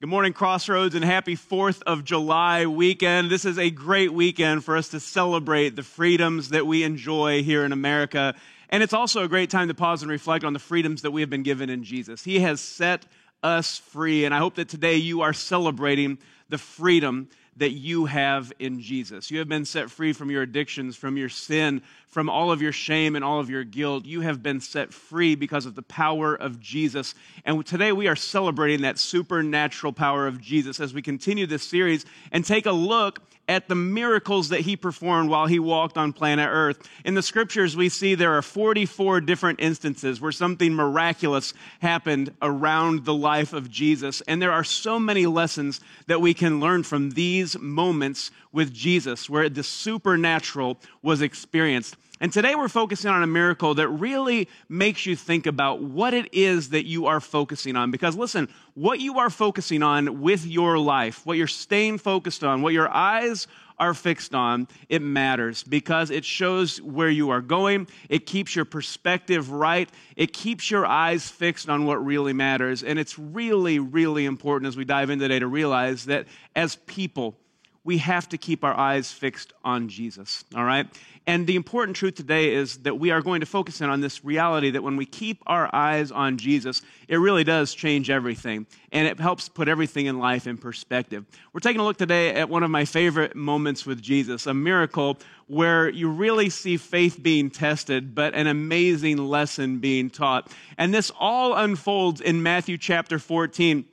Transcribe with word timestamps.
Good 0.00 0.08
morning, 0.08 0.32
Crossroads, 0.32 0.96
and 0.96 1.04
happy 1.04 1.36
4th 1.36 1.80
of 1.86 2.04
July 2.04 2.66
weekend. 2.66 3.30
This 3.30 3.44
is 3.44 3.60
a 3.60 3.70
great 3.70 4.12
weekend 4.12 4.64
for 4.64 4.76
us 4.76 4.88
to 4.88 4.98
celebrate 4.98 5.76
the 5.76 5.84
freedoms 5.84 6.48
that 6.48 6.66
we 6.66 6.82
enjoy 6.82 7.44
here 7.44 7.64
in 7.64 7.70
America. 7.70 8.34
And 8.70 8.82
it's 8.82 8.92
also 8.92 9.22
a 9.22 9.28
great 9.28 9.50
time 9.50 9.68
to 9.68 9.74
pause 9.74 10.02
and 10.02 10.10
reflect 10.10 10.44
on 10.44 10.52
the 10.52 10.58
freedoms 10.58 11.02
that 11.02 11.12
we 11.12 11.20
have 11.20 11.30
been 11.30 11.44
given 11.44 11.70
in 11.70 11.84
Jesus. 11.84 12.24
He 12.24 12.40
has 12.40 12.60
set 12.60 13.06
us 13.44 13.78
free, 13.78 14.24
and 14.24 14.34
I 14.34 14.38
hope 14.38 14.56
that 14.56 14.68
today 14.68 14.96
you 14.96 15.20
are 15.22 15.32
celebrating 15.32 16.18
the 16.48 16.58
freedom 16.58 17.28
that 17.56 17.70
you 17.70 18.06
have 18.06 18.52
in 18.58 18.80
Jesus. 18.80 19.30
You 19.30 19.38
have 19.38 19.48
been 19.48 19.64
set 19.64 19.90
free 19.90 20.12
from 20.12 20.28
your 20.28 20.42
addictions, 20.42 20.96
from 20.96 21.16
your 21.16 21.28
sin, 21.28 21.82
from 22.14 22.30
all 22.30 22.52
of 22.52 22.62
your 22.62 22.70
shame 22.70 23.16
and 23.16 23.24
all 23.24 23.40
of 23.40 23.50
your 23.50 23.64
guilt. 23.64 24.04
You 24.04 24.20
have 24.20 24.40
been 24.40 24.60
set 24.60 24.94
free 24.94 25.34
because 25.34 25.66
of 25.66 25.74
the 25.74 25.82
power 25.82 26.32
of 26.32 26.60
Jesus. 26.60 27.12
And 27.44 27.66
today 27.66 27.90
we 27.90 28.06
are 28.06 28.14
celebrating 28.14 28.82
that 28.82 29.00
supernatural 29.00 29.92
power 29.92 30.28
of 30.28 30.40
Jesus 30.40 30.78
as 30.78 30.94
we 30.94 31.02
continue 31.02 31.44
this 31.44 31.64
series 31.64 32.06
and 32.30 32.44
take 32.44 32.66
a 32.66 32.72
look 32.72 33.18
at 33.48 33.68
the 33.68 33.74
miracles 33.74 34.50
that 34.50 34.60
he 34.60 34.76
performed 34.76 35.28
while 35.28 35.46
he 35.46 35.58
walked 35.58 35.98
on 35.98 36.12
planet 36.12 36.48
Earth. 36.50 36.88
In 37.04 37.14
the 37.14 37.22
scriptures, 37.22 37.76
we 37.76 37.88
see 37.88 38.14
there 38.14 38.34
are 38.34 38.42
44 38.42 39.20
different 39.20 39.60
instances 39.60 40.20
where 40.20 40.32
something 40.32 40.72
miraculous 40.72 41.52
happened 41.80 42.32
around 42.40 43.04
the 43.04 43.12
life 43.12 43.52
of 43.52 43.70
Jesus. 43.70 44.20
And 44.22 44.40
there 44.40 44.52
are 44.52 44.64
so 44.64 45.00
many 45.00 45.26
lessons 45.26 45.80
that 46.06 46.20
we 46.20 46.32
can 46.32 46.60
learn 46.60 46.84
from 46.84 47.10
these 47.10 47.58
moments 47.58 48.30
with 48.52 48.72
Jesus 48.72 49.28
where 49.28 49.48
the 49.48 49.64
supernatural 49.64 50.78
was 51.02 51.20
experienced. 51.20 51.96
And 52.24 52.32
today 52.32 52.54
we're 52.54 52.68
focusing 52.70 53.10
on 53.10 53.22
a 53.22 53.26
miracle 53.26 53.74
that 53.74 53.86
really 53.86 54.48
makes 54.66 55.04
you 55.04 55.14
think 55.14 55.44
about 55.44 55.82
what 55.82 56.14
it 56.14 56.32
is 56.32 56.70
that 56.70 56.86
you 56.86 57.04
are 57.04 57.20
focusing 57.20 57.76
on. 57.76 57.90
Because 57.90 58.16
listen, 58.16 58.48
what 58.72 58.98
you 58.98 59.18
are 59.18 59.28
focusing 59.28 59.82
on 59.82 60.22
with 60.22 60.46
your 60.46 60.78
life, 60.78 61.26
what 61.26 61.36
you're 61.36 61.46
staying 61.46 61.98
focused 61.98 62.42
on, 62.42 62.62
what 62.62 62.72
your 62.72 62.88
eyes 62.88 63.46
are 63.78 63.92
fixed 63.92 64.34
on, 64.34 64.68
it 64.88 65.02
matters 65.02 65.64
because 65.64 66.10
it 66.10 66.24
shows 66.24 66.80
where 66.80 67.10
you 67.10 67.28
are 67.28 67.42
going. 67.42 67.88
It 68.08 68.24
keeps 68.24 68.56
your 68.56 68.64
perspective 68.64 69.50
right. 69.50 69.90
It 70.16 70.32
keeps 70.32 70.70
your 70.70 70.86
eyes 70.86 71.28
fixed 71.28 71.68
on 71.68 71.84
what 71.84 72.02
really 72.02 72.32
matters. 72.32 72.82
And 72.82 72.98
it's 72.98 73.18
really, 73.18 73.80
really 73.80 74.24
important 74.24 74.68
as 74.68 74.78
we 74.78 74.86
dive 74.86 75.10
in 75.10 75.18
today 75.18 75.40
to 75.40 75.46
realize 75.46 76.06
that 76.06 76.26
as 76.56 76.76
people, 76.86 77.36
we 77.84 77.98
have 77.98 78.28
to 78.30 78.38
keep 78.38 78.64
our 78.64 78.74
eyes 78.74 79.12
fixed 79.12 79.52
on 79.62 79.88
Jesus, 79.88 80.44
all 80.56 80.64
right? 80.64 80.86
And 81.26 81.46
the 81.46 81.56
important 81.56 81.96
truth 81.96 82.14
today 82.14 82.54
is 82.54 82.78
that 82.78 82.98
we 82.98 83.10
are 83.10 83.20
going 83.20 83.40
to 83.40 83.46
focus 83.46 83.80
in 83.80 83.88
on 83.90 84.00
this 84.00 84.24
reality 84.24 84.70
that 84.70 84.82
when 84.82 84.96
we 84.96 85.06
keep 85.06 85.42
our 85.46 85.74
eyes 85.74 86.10
on 86.10 86.38
Jesus, 86.38 86.82
it 87.08 87.16
really 87.16 87.44
does 87.44 87.74
change 87.74 88.10
everything. 88.10 88.66
And 88.90 89.06
it 89.06 89.20
helps 89.20 89.48
put 89.48 89.68
everything 89.68 90.06
in 90.06 90.18
life 90.18 90.46
in 90.46 90.56
perspective. 90.56 91.24
We're 91.52 91.60
taking 91.60 91.80
a 91.80 91.84
look 91.84 91.98
today 91.98 92.34
at 92.34 92.48
one 92.48 92.62
of 92.62 92.70
my 92.70 92.84
favorite 92.86 93.36
moments 93.36 93.84
with 93.84 94.02
Jesus, 94.02 94.46
a 94.46 94.54
miracle 94.54 95.18
where 95.46 95.88
you 95.88 96.08
really 96.08 96.48
see 96.50 96.78
faith 96.78 97.22
being 97.22 97.50
tested, 97.50 98.14
but 98.14 98.34
an 98.34 98.46
amazing 98.46 99.18
lesson 99.18 99.78
being 99.78 100.08
taught. 100.08 100.50
And 100.78 100.92
this 100.92 101.12
all 101.18 101.54
unfolds 101.54 102.22
in 102.22 102.42
Matthew 102.42 102.78
chapter 102.78 103.18
14 103.18 103.84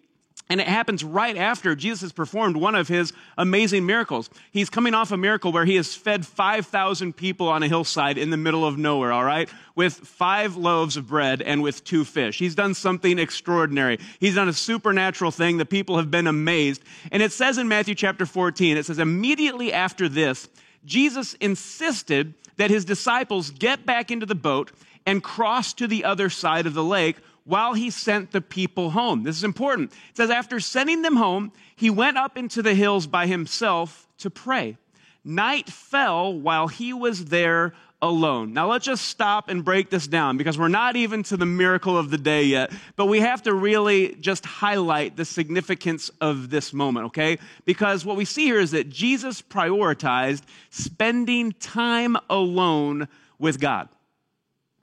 and 0.49 0.59
it 0.59 0.67
happens 0.67 1.03
right 1.03 1.37
after 1.37 1.75
Jesus 1.75 2.01
has 2.01 2.11
performed 2.11 2.57
one 2.57 2.75
of 2.75 2.87
his 2.87 3.13
amazing 3.37 3.85
miracles. 3.85 4.29
He's 4.51 4.69
coming 4.69 4.93
off 4.93 5.11
a 5.11 5.17
miracle 5.17 5.51
where 5.51 5.63
he 5.63 5.75
has 5.77 5.95
fed 5.95 6.25
5,000 6.25 7.15
people 7.15 7.47
on 7.47 7.63
a 7.63 7.67
hillside 7.67 8.17
in 8.17 8.31
the 8.31 8.37
middle 8.37 8.65
of 8.65 8.77
nowhere, 8.77 9.13
all 9.13 9.23
right, 9.23 9.49
with 9.75 9.93
five 9.93 10.57
loaves 10.57 10.97
of 10.97 11.07
bread 11.07 11.41
and 11.41 11.63
with 11.63 11.83
two 11.83 12.03
fish. 12.03 12.37
He's 12.37 12.55
done 12.55 12.73
something 12.73 13.17
extraordinary. 13.17 13.99
He's 14.19 14.35
done 14.35 14.49
a 14.49 14.53
supernatural 14.53 15.31
thing. 15.31 15.57
The 15.57 15.65
people 15.65 15.97
have 15.97 16.11
been 16.11 16.27
amazed. 16.27 16.83
And 17.11 17.23
it 17.23 17.31
says 17.31 17.57
in 17.57 17.69
Matthew 17.69 17.95
chapter 17.95 18.25
14, 18.25 18.75
it 18.75 18.85
says, 18.85 18.99
immediately 18.99 19.71
after 19.71 20.09
this, 20.09 20.49
Jesus 20.83 21.33
insisted 21.35 22.33
that 22.57 22.69
his 22.69 22.85
disciples 22.85 23.51
get 23.51 23.85
back 23.85 24.11
into 24.11 24.25
the 24.25 24.35
boat 24.35 24.71
and 25.05 25.23
cross 25.23 25.73
to 25.73 25.87
the 25.87 26.03
other 26.03 26.29
side 26.29 26.65
of 26.65 26.73
the 26.73 26.83
lake 26.83 27.17
while 27.43 27.73
he 27.73 27.89
sent 27.89 28.31
the 28.31 28.41
people 28.41 28.91
home. 28.91 29.23
This 29.23 29.37
is 29.37 29.43
important. 29.43 29.91
It 29.91 30.17
says, 30.17 30.29
after 30.29 30.59
sending 30.59 31.01
them 31.01 31.15
home, 31.15 31.51
he 31.75 31.89
went 31.89 32.17
up 32.17 32.37
into 32.37 32.61
the 32.61 32.75
hills 32.75 33.07
by 33.07 33.27
himself 33.27 34.07
to 34.19 34.29
pray. 34.29 34.77
Night 35.23 35.69
fell 35.69 36.33
while 36.33 36.67
he 36.67 36.93
was 36.93 37.25
there 37.25 37.73
alone. 38.01 38.53
Now 38.53 38.71
let's 38.71 38.85
just 38.85 39.05
stop 39.05 39.47
and 39.49 39.63
break 39.63 39.89
this 39.91 40.07
down 40.07 40.37
because 40.37 40.57
we're 40.57 40.67
not 40.67 40.95
even 40.95 41.21
to 41.23 41.37
the 41.37 41.45
miracle 41.45 41.97
of 41.97 42.09
the 42.09 42.17
day 42.17 42.43
yet, 42.43 42.71
but 42.95 43.05
we 43.05 43.19
have 43.19 43.43
to 43.43 43.53
really 43.53 44.15
just 44.15 44.43
highlight 44.45 45.15
the 45.15 45.25
significance 45.25 46.09
of 46.19 46.49
this 46.49 46.73
moment, 46.73 47.07
okay? 47.07 47.37
Because 47.65 48.03
what 48.03 48.17
we 48.17 48.25
see 48.25 48.45
here 48.45 48.59
is 48.59 48.71
that 48.71 48.89
Jesus 48.89 49.41
prioritized 49.41 50.41
spending 50.71 51.51
time 51.53 52.17
alone 52.29 53.07
with 53.37 53.59
God. 53.59 53.87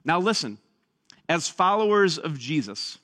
Now 0.05 0.19
listen, 0.19 0.57
as 1.29 1.47
followers 1.47 2.17
of 2.17 2.37
Jesus, 2.39 2.97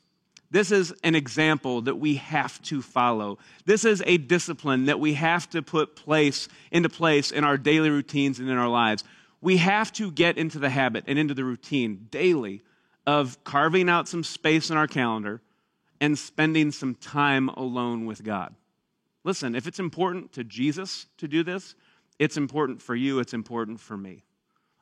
this 0.52 0.72
is 0.72 0.94
an 1.04 1.16
example 1.16 1.82
that 1.84 1.96
we 1.96 2.16
have 2.16 2.62
to 2.64 2.82
follow. 2.82 3.38
This 3.66 3.86
is 3.86 4.04
a 4.06 4.18
discipline 4.18 4.86
that 4.86 5.00
we 5.00 5.14
have 5.14 5.50
to 5.52 5.62
put 5.62 5.96
place 5.96 6.48
into 6.72 6.90
place 6.90 7.32
in 7.32 7.44
our 7.44 7.58
daily 7.58 7.90
routines 7.90 8.40
and 8.40 8.50
in 8.50 8.58
our 8.58 8.68
lives. 8.68 9.04
We 9.42 9.58
have 9.58 9.94
to 9.94 10.12
get 10.12 10.38
into 10.38 10.60
the 10.60 10.70
habit 10.70 11.04
and 11.08 11.20
into 11.20 11.34
the 11.36 11.44
routine 11.44 12.08
daily 12.10 12.64
of 13.06 13.44
carving 13.44 13.90
out 13.90 14.08
some 14.08 14.24
space 14.24 14.70
in 14.72 14.78
our 14.78 14.88
calendar 14.88 15.42
and 16.02 16.18
spending 16.18 16.72
some 16.72 16.96
time 16.96 17.50
alone 17.50 18.06
with 18.06 18.24
God. 18.24 18.56
Listen, 19.24 19.56
if 19.56 19.68
it's 19.68 19.80
important 19.80 20.34
to 20.34 20.44
Jesus 20.44 21.06
to 21.18 21.28
do 21.28 21.44
this, 21.44 21.76
it's 22.18 22.38
important 22.38 22.82
for 22.82 22.96
you, 22.96 23.20
it's 23.20 23.34
important 23.34 23.80
for 23.80 23.98
me. 23.98 24.25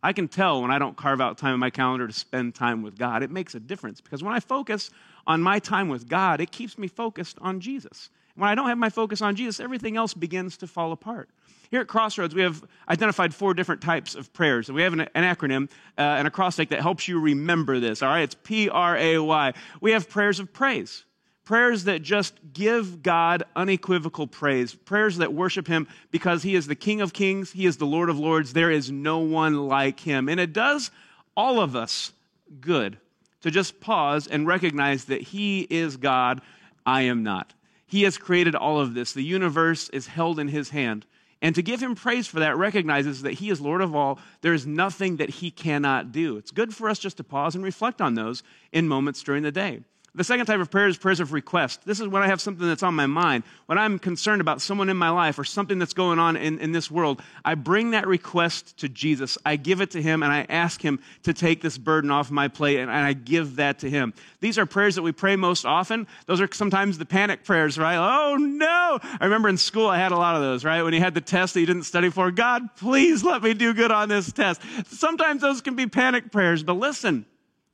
I 0.03 0.11
can 0.13 0.27
tell 0.27 0.61
when 0.61 0.69
I 0.69 0.77
don't 0.77 0.97
carve 0.97 1.21
out 1.21 1.37
time 1.37 1.53
in 1.53 1.59
my 1.59 1.69
calendar 1.69 2.05
to 2.05 2.13
spend 2.13 2.53
time 2.53 2.83
with 2.83 2.97
God. 2.97 3.23
It 3.23 3.31
makes 3.31 3.55
a 3.55 3.59
difference 3.59 4.01
because 4.01 4.21
when 4.21 4.33
I 4.33 4.41
focus 4.41 4.91
on 5.25 5.41
my 5.41 5.59
time 5.59 5.87
with 5.87 6.09
God, 6.09 6.41
it 6.41 6.51
keeps 6.51 6.77
me 6.77 6.87
focused 6.87 7.37
on 7.39 7.61
Jesus. 7.61 8.09
When 8.35 8.49
I 8.49 8.55
don't 8.55 8.67
have 8.67 8.77
my 8.77 8.89
focus 8.89 9.21
on 9.21 9.35
Jesus, 9.35 9.59
everything 9.59 9.95
else 9.95 10.13
begins 10.13 10.57
to 10.57 10.67
fall 10.67 10.91
apart. 10.91 11.29
Here 11.71 11.81
at 11.81 11.87
Crossroads, 11.87 12.35
we 12.35 12.41
have 12.41 12.63
identified 12.89 13.33
four 13.33 13.53
different 13.53 13.81
types 13.81 14.13
of 14.13 14.33
prayers. 14.33 14.69
We 14.69 14.81
have 14.81 14.93
an, 14.93 15.01
an 15.01 15.23
acronym 15.23 15.69
uh, 15.97 16.01
and 16.01 16.27
a 16.27 16.31
cross 16.31 16.57
that 16.57 16.71
helps 16.73 17.07
you 17.07 17.19
remember 17.19 17.79
this. 17.79 18.03
All 18.03 18.09
right, 18.09 18.23
it's 18.23 18.35
P 18.43 18.69
R 18.69 18.97
A 18.97 19.19
Y. 19.19 19.53
We 19.81 19.91
have 19.91 20.09
prayers 20.09 20.39
of 20.39 20.51
praise 20.51 21.05
prayers 21.45 21.85
that 21.85 22.01
just 22.01 22.33
give 22.53 23.03
God 23.03 23.43
unequivocal 23.55 24.27
praise, 24.27 24.73
prayers 24.73 25.17
that 25.17 25.33
worship 25.33 25.67
Him 25.67 25.87
because 26.11 26.43
He 26.43 26.55
is 26.55 26.67
the 26.67 26.75
King 26.75 27.01
of 27.01 27.13
Kings, 27.13 27.51
He 27.51 27.65
is 27.65 27.77
the 27.77 27.85
Lord 27.85 28.09
of 28.09 28.19
Lords, 28.19 28.53
there 28.53 28.71
is 28.71 28.91
no 28.91 29.19
one 29.19 29.67
like 29.67 29.99
Him. 29.99 30.29
And 30.29 30.39
it 30.39 30.53
does 30.53 30.91
all 31.35 31.59
of 31.59 31.75
us 31.75 32.13
good 32.61 32.97
to 33.41 33.51
just 33.51 33.81
pause 33.81 34.27
and 34.27 34.47
recognize 34.47 35.05
that 35.05 35.21
He 35.21 35.61
is 35.69 35.97
God, 35.97 36.41
I 36.85 37.01
am 37.01 37.23
not. 37.23 37.53
He 37.85 38.03
has 38.03 38.17
created 38.17 38.55
all 38.55 38.79
of 38.79 38.93
this, 38.93 39.13
the 39.13 39.23
universe 39.23 39.89
is 39.89 40.07
held 40.07 40.39
in 40.39 40.47
His 40.47 40.69
hand. 40.69 41.05
And 41.43 41.55
to 41.55 41.61
give 41.61 41.83
him 41.83 41.93
praise 41.93 42.25
for 42.25 42.39
that 42.39 42.55
recognizes 42.55 43.23
that 43.23 43.33
he 43.33 43.49
is 43.49 43.59
Lord 43.59 43.81
of 43.81 43.93
all. 43.93 44.17
There 44.39 44.53
is 44.53 44.65
nothing 44.65 45.17
that 45.17 45.29
he 45.29 45.51
cannot 45.51 46.13
do. 46.13 46.37
It's 46.37 46.51
good 46.51 46.73
for 46.73 46.87
us 46.87 46.97
just 46.99 47.17
to 47.17 47.23
pause 47.25 47.53
and 47.53 47.61
reflect 47.65 47.99
on 47.99 48.15
those 48.15 48.43
in 48.71 48.87
moments 48.87 49.21
during 49.21 49.43
the 49.43 49.51
day. 49.51 49.81
The 50.15 50.23
second 50.23 50.45
type 50.45 50.59
of 50.59 50.69
prayer 50.69 50.87
is 50.87 50.95
prayers 50.95 51.19
of 51.19 51.33
request. 51.33 51.85
This 51.85 51.99
is 51.99 52.07
when 52.07 52.21
I 52.21 52.27
have 52.27 52.39
something 52.39 52.67
that's 52.67 52.83
on 52.83 52.93
my 52.93 53.07
mind. 53.07 53.43
When 53.65 53.79
I'm 53.79 53.97
concerned 53.97 54.41
about 54.41 54.61
someone 54.61 54.89
in 54.89 54.97
my 54.97 55.09
life 55.09 55.39
or 55.39 55.43
something 55.43 55.79
that's 55.79 55.95
going 55.95 56.19
on 56.19 56.35
in, 56.35 56.59
in 56.59 56.71
this 56.71 56.91
world, 56.91 57.19
I 57.43 57.55
bring 57.55 57.91
that 57.91 58.05
request 58.05 58.77
to 58.77 58.89
Jesus. 58.89 59.39
I 59.43 59.55
give 59.55 59.81
it 59.81 59.89
to 59.91 60.01
Him 60.03 60.21
and 60.21 60.31
I 60.31 60.45
ask 60.49 60.79
Him 60.79 60.99
to 61.23 61.33
take 61.33 61.61
this 61.61 61.79
burden 61.79 62.11
off 62.11 62.29
my 62.29 62.47
plate 62.47 62.77
and, 62.77 62.91
and 62.91 63.03
I 63.03 63.13
give 63.13 63.55
that 63.55 63.79
to 63.79 63.89
Him. 63.89 64.13
These 64.39 64.59
are 64.59 64.67
prayers 64.67 64.93
that 64.95 65.01
we 65.01 65.13
pray 65.13 65.35
most 65.35 65.65
often. 65.65 66.05
Those 66.27 66.41
are 66.41 66.49
sometimes 66.51 66.99
the 66.99 67.05
panic 67.05 67.43
prayers, 67.43 67.79
right? 67.79 67.97
Oh 67.97 68.35
no! 68.35 68.99
I 69.01 69.23
remember 69.23 69.49
in 69.49 69.57
school 69.57 69.87
I 69.87 69.97
had 69.97 70.11
a 70.11 70.17
lot 70.17 70.35
of 70.35 70.43
those, 70.43 70.63
right? 70.63 70.83
When 70.83 70.93
you 70.93 70.99
had 70.99 71.15
the 71.15 71.21
test 71.21 71.55
that 71.55 71.61
you 71.61 71.65
didn't 71.65 71.83
study 71.83 72.11
for, 72.11 72.29
God, 72.29 72.75
please 72.75 73.23
let 73.23 73.41
me 73.41 73.55
do 73.55 73.73
good 73.73 73.89
on 73.89 74.09
this 74.09 74.31
test. 74.31 74.61
Sometimes 74.85 75.41
those 75.41 75.61
can 75.61 75.75
be 75.75 75.87
panic 75.87 76.31
prayers, 76.31 76.61
but 76.61 76.73
listen, 76.73 77.25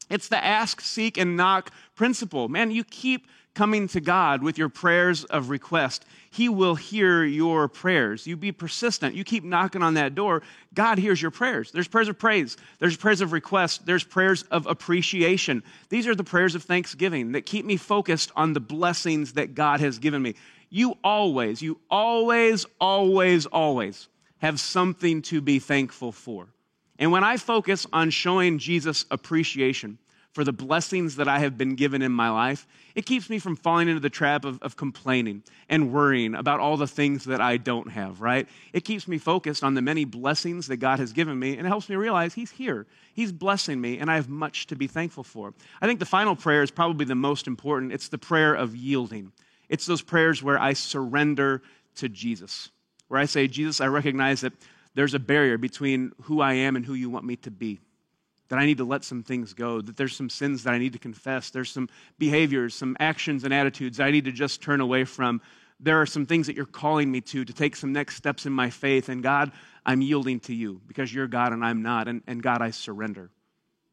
it's 0.09 0.27
the 0.27 0.43
ask, 0.43 0.81
seek, 0.81 1.17
and 1.17 1.37
knock 1.37 1.71
principle. 1.95 2.49
Man, 2.49 2.71
you 2.71 2.83
keep 2.83 3.27
coming 3.55 3.87
to 3.89 3.99
God 3.99 4.41
with 4.41 4.57
your 4.57 4.69
prayers 4.69 5.25
of 5.25 5.49
request. 5.49 6.05
He 6.31 6.47
will 6.47 6.75
hear 6.75 7.23
your 7.23 7.67
prayers. 7.67 8.25
You 8.25 8.37
be 8.37 8.51
persistent. 8.51 9.15
You 9.15 9.23
keep 9.23 9.43
knocking 9.43 9.83
on 9.83 9.95
that 9.95 10.15
door. 10.15 10.43
God 10.73 10.97
hears 10.97 11.21
your 11.21 11.31
prayers. 11.31 11.71
There's 11.71 11.87
prayers 11.87 12.07
of 12.07 12.17
praise. 12.17 12.55
There's 12.79 12.95
prayers 12.95 13.21
of 13.21 13.31
request. 13.31 13.85
There's 13.85 14.03
prayers 14.03 14.43
of 14.43 14.67
appreciation. 14.67 15.63
These 15.89 16.07
are 16.07 16.15
the 16.15 16.23
prayers 16.23 16.55
of 16.55 16.63
thanksgiving 16.63 17.33
that 17.33 17.45
keep 17.45 17.65
me 17.65 17.75
focused 17.77 18.31
on 18.35 18.53
the 18.53 18.59
blessings 18.59 19.33
that 19.33 19.55
God 19.55 19.79
has 19.79 19.99
given 19.99 20.21
me. 20.21 20.35
You 20.69 20.97
always, 21.03 21.61
you 21.61 21.79
always, 21.89 22.65
always, 22.79 23.45
always 23.47 24.07
have 24.37 24.59
something 24.59 25.21
to 25.23 25.41
be 25.41 25.59
thankful 25.59 26.11
for. 26.11 26.47
And 26.99 27.13
when 27.13 27.23
I 27.23 27.37
focus 27.37 27.87
on 27.93 28.09
showing 28.09 28.59
Jesus 28.59 29.05
appreciation 29.09 29.97
for 30.33 30.43
the 30.43 30.51
blessings 30.51 31.15
that 31.15 31.27
I 31.27 31.39
have 31.39 31.57
been 31.57 31.75
given 31.75 32.01
in 32.01 32.11
my 32.11 32.29
life, 32.29 32.67
it 32.93 33.05
keeps 33.05 33.29
me 33.29 33.39
from 33.39 33.55
falling 33.55 33.87
into 33.87 34.01
the 34.01 34.09
trap 34.09 34.45
of, 34.45 34.61
of, 34.61 34.75
complaining 34.75 35.43
and 35.69 35.91
worrying 35.91 36.35
about 36.35 36.59
all 36.59 36.77
the 36.77 36.87
things 36.87 37.25
that 37.25 37.41
I 37.41 37.57
don't 37.57 37.89
have, 37.89 38.21
right? 38.21 38.47
It 38.73 38.85
keeps 38.85 39.07
me 39.07 39.17
focused 39.17 39.63
on 39.63 39.73
the 39.73 39.81
many 39.81 40.05
blessings 40.05 40.67
that 40.67 40.77
God 40.77 40.99
has 40.99 41.13
given 41.13 41.39
me 41.39 41.57
and 41.57 41.65
it 41.65 41.69
helps 41.69 41.89
me 41.89 41.95
realize 41.95 42.33
He's 42.33 42.51
here. 42.51 42.85
He's 43.13 43.31
blessing 43.31 43.81
me 43.81 43.97
and 43.97 44.11
I 44.11 44.15
have 44.15 44.29
much 44.29 44.67
to 44.67 44.75
be 44.75 44.87
thankful 44.87 45.23
for. 45.23 45.53
I 45.81 45.87
think 45.87 45.99
the 45.99 46.05
final 46.05 46.35
prayer 46.35 46.61
is 46.61 46.69
probably 46.69 47.05
the 47.05 47.15
most 47.15 47.47
important. 47.47 47.93
It's 47.93 48.09
the 48.09 48.17
prayer 48.17 48.53
of 48.53 48.75
yielding. 48.75 49.31
It's 49.67 49.85
those 49.85 50.01
prayers 50.01 50.43
where 50.43 50.59
I 50.59 50.73
surrender 50.73 51.61
to 51.95 52.09
Jesus, 52.09 52.69
where 53.07 53.19
I 53.19 53.25
say, 53.25 53.47
Jesus, 53.47 53.81
I 53.81 53.87
recognize 53.87 54.41
that 54.41 54.53
there's 54.95 55.13
a 55.13 55.19
barrier 55.19 55.57
between 55.57 56.11
who 56.23 56.41
I 56.41 56.53
am 56.53 56.75
and 56.75 56.85
who 56.85 56.93
you 56.93 57.09
want 57.09 57.25
me 57.25 57.35
to 57.37 57.51
be 57.51 57.79
that 58.49 58.57
I 58.57 58.65
need 58.65 58.77
to 58.77 58.83
let 58.83 59.03
some 59.03 59.23
things 59.23 59.53
go, 59.53 59.79
that 59.79 59.95
there's 59.95 60.15
some 60.15 60.29
sins 60.29 60.63
that 60.63 60.73
I 60.73 60.79
need 60.79 60.93
to 60.93 60.99
confess, 60.99 61.51
there's 61.51 61.71
some 61.71 61.87
behaviors, 62.17 62.75
some 62.75 62.97
actions 62.99 63.43
and 63.43 63.53
attitudes 63.53 63.99
I 63.99 64.11
need 64.11 64.25
to 64.25 64.31
just 64.31 64.61
turn 64.61 64.81
away 64.81 65.05
from. 65.05 65.41
There 65.79 66.01
are 66.01 66.05
some 66.05 66.25
things 66.25 66.47
that 66.47 66.55
you're 66.55 66.65
calling 66.65 67.09
me 67.09 67.21
to, 67.21 67.45
to 67.45 67.53
take 67.53 67.75
some 67.75 67.93
next 67.93 68.15
steps 68.15 68.45
in 68.45 68.51
my 68.51 68.69
faith. 68.69 69.07
And 69.07 69.23
God, 69.23 69.53
I'm 69.85 70.01
yielding 70.01 70.41
to 70.41 70.53
you 70.53 70.81
because 70.87 71.13
you're 71.13 71.27
God 71.27 71.53
and 71.53 71.63
I'm 71.63 71.81
not. 71.83 72.09
And, 72.09 72.21
and 72.27 72.43
God, 72.43 72.61
I 72.61 72.71
surrender. 72.71 73.29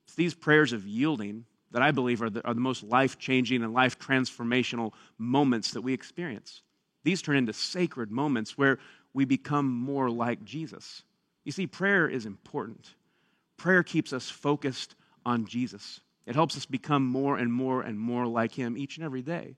It's 0.07 0.17
these 0.17 0.35
prayers 0.35 0.73
of 0.73 0.85
yielding 0.87 1.45
that 1.71 1.83
I 1.83 1.93
believe 1.93 2.23
are 2.23 2.31
the, 2.31 2.45
are 2.45 2.55
the 2.55 2.61
most 2.61 2.83
life 2.83 3.19
changing 3.19 3.63
and 3.63 3.73
life 3.73 3.99
transformational 3.99 4.93
moments 5.19 5.73
that 5.73 5.83
we 5.83 5.93
experience. 5.93 6.63
These 7.07 7.23
turn 7.23 7.37
into 7.37 7.53
sacred 7.53 8.11
moments 8.11 8.59
where 8.59 8.81
we 9.15 9.25
become 9.25 9.69
more 9.69 10.11
like 10.11 10.45
Jesus. 10.45 11.05
You 11.45 11.53
see, 11.53 11.69
prayer 11.69 12.09
is 12.09 12.27
important. 12.27 12.97
Prayer 13.57 13.85
keeps 13.85 14.13
us 14.13 14.29
focused 14.29 14.97
on 15.25 15.47
Jesus. 15.47 16.01
It 16.27 16.35
helps 16.35 16.57
us 16.57 16.67
become 16.67 17.07
more 17.07 17.37
and 17.37 17.53
more 17.53 17.81
and 17.83 17.97
more 17.97 18.27
like 18.27 18.53
Him 18.53 18.77
each 18.77 18.97
and 18.97 19.05
every 19.05 19.23
day. 19.23 19.55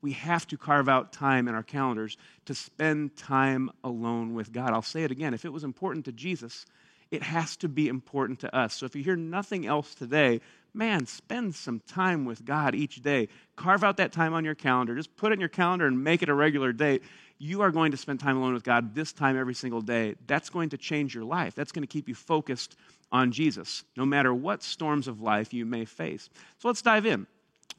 We 0.00 0.12
have 0.12 0.46
to 0.46 0.56
carve 0.56 0.88
out 0.88 1.12
time 1.12 1.48
in 1.48 1.56
our 1.56 1.64
calendars 1.64 2.16
to 2.44 2.54
spend 2.54 3.16
time 3.16 3.72
alone 3.82 4.34
with 4.34 4.52
God. 4.52 4.72
I'll 4.72 4.80
say 4.80 5.02
it 5.02 5.10
again. 5.10 5.34
If 5.34 5.44
it 5.44 5.52
was 5.52 5.64
important 5.64 6.04
to 6.04 6.12
Jesus, 6.12 6.66
it 7.10 7.24
has 7.24 7.56
to 7.56 7.68
be 7.68 7.88
important 7.88 8.38
to 8.40 8.56
us. 8.56 8.74
So 8.74 8.86
if 8.86 8.94
you 8.94 9.02
hear 9.02 9.16
nothing 9.16 9.66
else 9.66 9.92
today, 9.96 10.40
man, 10.74 11.06
spend 11.06 11.54
some 11.54 11.80
time 11.80 12.24
with 12.24 12.44
God 12.44 12.74
each 12.74 13.02
day. 13.02 13.28
Carve 13.56 13.84
out 13.84 13.96
that 13.98 14.12
time 14.12 14.34
on 14.34 14.44
your 14.44 14.54
calendar. 14.54 14.94
Just 14.94 15.16
put 15.16 15.32
it 15.32 15.34
in 15.34 15.40
your 15.40 15.48
calendar 15.48 15.86
and 15.86 16.02
make 16.02 16.22
it 16.22 16.28
a 16.28 16.34
regular 16.34 16.72
date. 16.72 17.02
You 17.38 17.62
are 17.62 17.70
going 17.70 17.90
to 17.90 17.96
spend 17.96 18.20
time 18.20 18.36
alone 18.36 18.54
with 18.54 18.62
God 18.62 18.94
this 18.94 19.12
time 19.12 19.38
every 19.38 19.54
single 19.54 19.80
day. 19.80 20.14
That's 20.26 20.48
going 20.48 20.70
to 20.70 20.78
change 20.78 21.14
your 21.14 21.24
life. 21.24 21.54
That's 21.54 21.72
going 21.72 21.82
to 21.82 21.88
keep 21.88 22.08
you 22.08 22.14
focused 22.14 22.76
on 23.10 23.32
Jesus, 23.32 23.84
no 23.96 24.06
matter 24.06 24.32
what 24.32 24.62
storms 24.62 25.08
of 25.08 25.20
life 25.20 25.52
you 25.52 25.66
may 25.66 25.84
face. 25.84 26.30
So 26.58 26.68
let's 26.68 26.82
dive 26.82 27.04
in. 27.04 27.26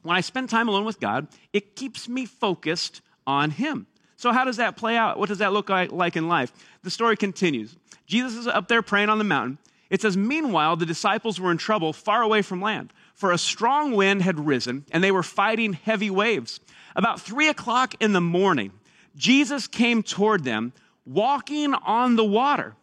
When 0.02 0.16
I 0.16 0.20
spend 0.20 0.50
time 0.50 0.68
alone 0.68 0.84
with 0.84 1.00
God, 1.00 1.28
it 1.52 1.76
keeps 1.76 2.08
me 2.08 2.26
focused 2.26 3.00
on 3.26 3.50
Him. 3.50 3.86
So, 4.16 4.32
how 4.32 4.44
does 4.44 4.58
that 4.58 4.76
play 4.76 4.96
out? 4.96 5.18
What 5.18 5.28
does 5.28 5.38
that 5.38 5.52
look 5.52 5.68
like 5.70 6.16
in 6.16 6.28
life? 6.28 6.52
The 6.82 6.90
story 6.90 7.16
continues. 7.16 7.76
Jesus 8.06 8.34
is 8.36 8.46
up 8.46 8.68
there 8.68 8.82
praying 8.82 9.08
on 9.08 9.18
the 9.18 9.24
mountain. 9.24 9.58
It 9.94 10.02
says, 10.02 10.16
Meanwhile, 10.16 10.74
the 10.74 10.86
disciples 10.86 11.38
were 11.38 11.52
in 11.52 11.56
trouble 11.56 11.92
far 11.92 12.20
away 12.20 12.42
from 12.42 12.60
land, 12.60 12.92
for 13.14 13.30
a 13.30 13.38
strong 13.38 13.92
wind 13.92 14.22
had 14.22 14.44
risen, 14.44 14.84
and 14.90 15.04
they 15.04 15.12
were 15.12 15.22
fighting 15.22 15.74
heavy 15.74 16.10
waves. 16.10 16.58
About 16.96 17.20
three 17.20 17.46
o'clock 17.46 17.94
in 18.02 18.12
the 18.12 18.20
morning, 18.20 18.72
Jesus 19.14 19.68
came 19.68 20.02
toward 20.02 20.42
them, 20.42 20.72
walking 21.06 21.74
on 21.74 22.16
the 22.16 22.24
water. 22.24 22.74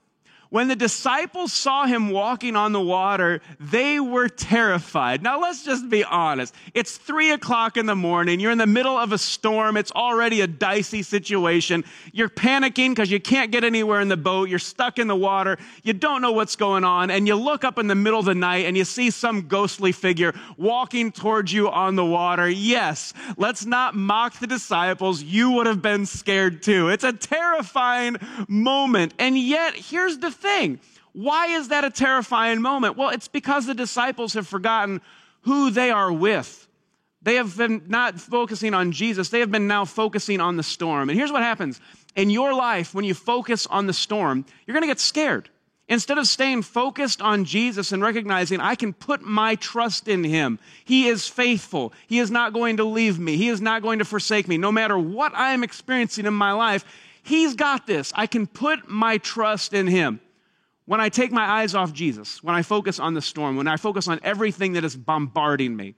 When 0.51 0.67
the 0.67 0.75
disciples 0.75 1.53
saw 1.53 1.85
him 1.85 2.09
walking 2.09 2.57
on 2.57 2.73
the 2.73 2.81
water, 2.81 3.39
they 3.57 4.01
were 4.01 4.27
terrified. 4.27 5.23
Now, 5.23 5.39
let's 5.39 5.63
just 5.63 5.89
be 5.89 6.03
honest. 6.03 6.53
It's 6.73 6.97
three 6.97 7.31
o'clock 7.31 7.77
in 7.77 7.85
the 7.85 7.95
morning. 7.95 8.41
You're 8.41 8.51
in 8.51 8.57
the 8.57 8.67
middle 8.67 8.97
of 8.97 9.13
a 9.13 9.17
storm. 9.17 9.77
It's 9.77 9.93
already 9.93 10.41
a 10.41 10.47
dicey 10.47 11.03
situation. 11.03 11.85
You're 12.11 12.27
panicking 12.27 12.89
because 12.89 13.09
you 13.09 13.21
can't 13.21 13.49
get 13.49 13.63
anywhere 13.63 14.01
in 14.01 14.09
the 14.09 14.17
boat. 14.17 14.49
You're 14.49 14.59
stuck 14.59 14.99
in 14.99 15.07
the 15.07 15.15
water. 15.15 15.57
You 15.83 15.93
don't 15.93 16.21
know 16.21 16.33
what's 16.33 16.57
going 16.57 16.83
on. 16.83 17.11
And 17.11 17.27
you 17.27 17.35
look 17.35 17.63
up 17.63 17.79
in 17.79 17.87
the 17.87 17.95
middle 17.95 18.19
of 18.19 18.25
the 18.25 18.35
night 18.35 18.65
and 18.65 18.75
you 18.75 18.83
see 18.83 19.09
some 19.09 19.43
ghostly 19.47 19.93
figure 19.93 20.33
walking 20.57 21.13
towards 21.13 21.53
you 21.53 21.69
on 21.69 21.95
the 21.95 22.03
water. 22.03 22.49
Yes, 22.49 23.13
let's 23.37 23.65
not 23.65 23.95
mock 23.95 24.37
the 24.39 24.47
disciples. 24.47 25.23
You 25.23 25.51
would 25.51 25.67
have 25.67 25.81
been 25.81 26.05
scared 26.05 26.61
too. 26.61 26.89
It's 26.89 27.05
a 27.05 27.13
terrifying 27.13 28.17
moment. 28.49 29.13
And 29.17 29.39
yet, 29.39 29.75
here's 29.75 30.17
the 30.17 30.40
thing. 30.41 30.79
Why 31.13 31.47
is 31.47 31.69
that 31.69 31.83
a 31.83 31.89
terrifying 31.89 32.61
moment? 32.61 32.97
Well, 32.97 33.09
it's 33.09 33.27
because 33.27 33.65
the 33.65 33.73
disciples 33.73 34.33
have 34.33 34.47
forgotten 34.47 35.01
who 35.41 35.71
they 35.71 35.91
are 35.91 36.11
with. 36.11 36.67
They 37.23 37.35
have 37.35 37.55
been 37.55 37.83
not 37.87 38.19
focusing 38.19 38.73
on 38.73 38.91
Jesus, 38.91 39.29
they 39.29 39.41
have 39.41 39.51
been 39.51 39.67
now 39.67 39.85
focusing 39.85 40.41
on 40.41 40.57
the 40.57 40.63
storm. 40.63 41.09
And 41.09 41.17
here's 41.17 41.31
what 41.31 41.43
happens 41.43 41.79
in 42.15 42.29
your 42.29 42.53
life 42.53 42.93
when 42.93 43.05
you 43.05 43.13
focus 43.13 43.67
on 43.67 43.87
the 43.87 43.93
storm, 43.93 44.45
you're 44.65 44.73
going 44.73 44.83
to 44.83 44.87
get 44.87 44.99
scared. 44.99 45.49
Instead 45.87 46.17
of 46.17 46.25
staying 46.25 46.61
focused 46.61 47.21
on 47.21 47.43
Jesus 47.43 47.91
and 47.91 48.01
recognizing 48.01 48.61
I 48.61 48.75
can 48.75 48.93
put 48.93 49.21
my 49.21 49.55
trust 49.55 50.07
in 50.07 50.23
Him, 50.23 50.57
He 50.85 51.07
is 51.07 51.27
faithful. 51.27 51.91
He 52.07 52.19
is 52.19 52.31
not 52.31 52.53
going 52.53 52.77
to 52.77 52.85
leave 52.85 53.19
me. 53.19 53.35
He 53.35 53.49
is 53.49 53.59
not 53.59 53.81
going 53.81 53.99
to 53.99 54.05
forsake 54.05 54.47
me. 54.47 54.57
No 54.57 54.71
matter 54.71 54.97
what 54.97 55.35
I 55.35 55.51
am 55.51 55.63
experiencing 55.63 56.25
in 56.25 56.33
my 56.33 56.53
life, 56.53 56.85
He's 57.23 57.55
got 57.55 57.87
this. 57.87 58.13
I 58.15 58.25
can 58.25 58.47
put 58.47 58.89
my 58.89 59.17
trust 59.17 59.73
in 59.73 59.85
Him. 59.85 60.21
When 60.91 60.99
I 60.99 61.07
take 61.07 61.31
my 61.31 61.49
eyes 61.49 61.73
off 61.73 61.93
Jesus, 61.93 62.43
when 62.43 62.53
I 62.53 62.63
focus 62.63 62.99
on 62.99 63.13
the 63.13 63.21
storm, 63.21 63.55
when 63.55 63.65
I 63.65 63.77
focus 63.77 64.09
on 64.09 64.19
everything 64.23 64.73
that 64.73 64.83
is 64.83 64.93
bombarding 64.93 65.73
me, 65.73 65.95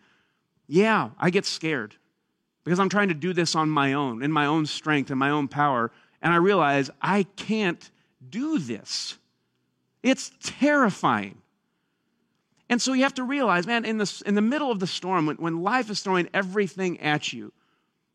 yeah, 0.67 1.09
I 1.17 1.31
get 1.31 1.45
scared 1.45 1.95
because 2.63 2.79
I'm 2.79 2.89
trying 2.89 3.07
to 3.07 3.15
do 3.15 3.33
this 3.33 3.55
on 3.55 3.71
my 3.71 3.93
own, 3.93 4.21
in 4.21 4.31
my 4.31 4.45
own 4.45 4.67
strength 4.67 5.09
and 5.09 5.17
my 5.17 5.31
own 5.31 5.47
power. 5.47 5.89
And 6.21 6.31
I 6.31 6.35
realize 6.35 6.91
I 7.01 7.23
can't 7.23 7.89
do 8.29 8.59
this. 8.59 9.17
It's 10.03 10.29
terrifying. 10.43 11.41
And 12.69 12.79
so 12.79 12.93
you 12.93 13.01
have 13.01 13.15
to 13.15 13.23
realize, 13.23 13.65
man, 13.65 13.85
in 13.85 13.97
the, 13.97 14.23
in 14.27 14.35
the 14.35 14.43
middle 14.43 14.69
of 14.69 14.79
the 14.79 14.85
storm, 14.85 15.25
when, 15.25 15.37
when 15.37 15.63
life 15.63 15.89
is 15.89 16.01
throwing 16.01 16.29
everything 16.35 16.99
at 16.99 17.33
you, 17.33 17.51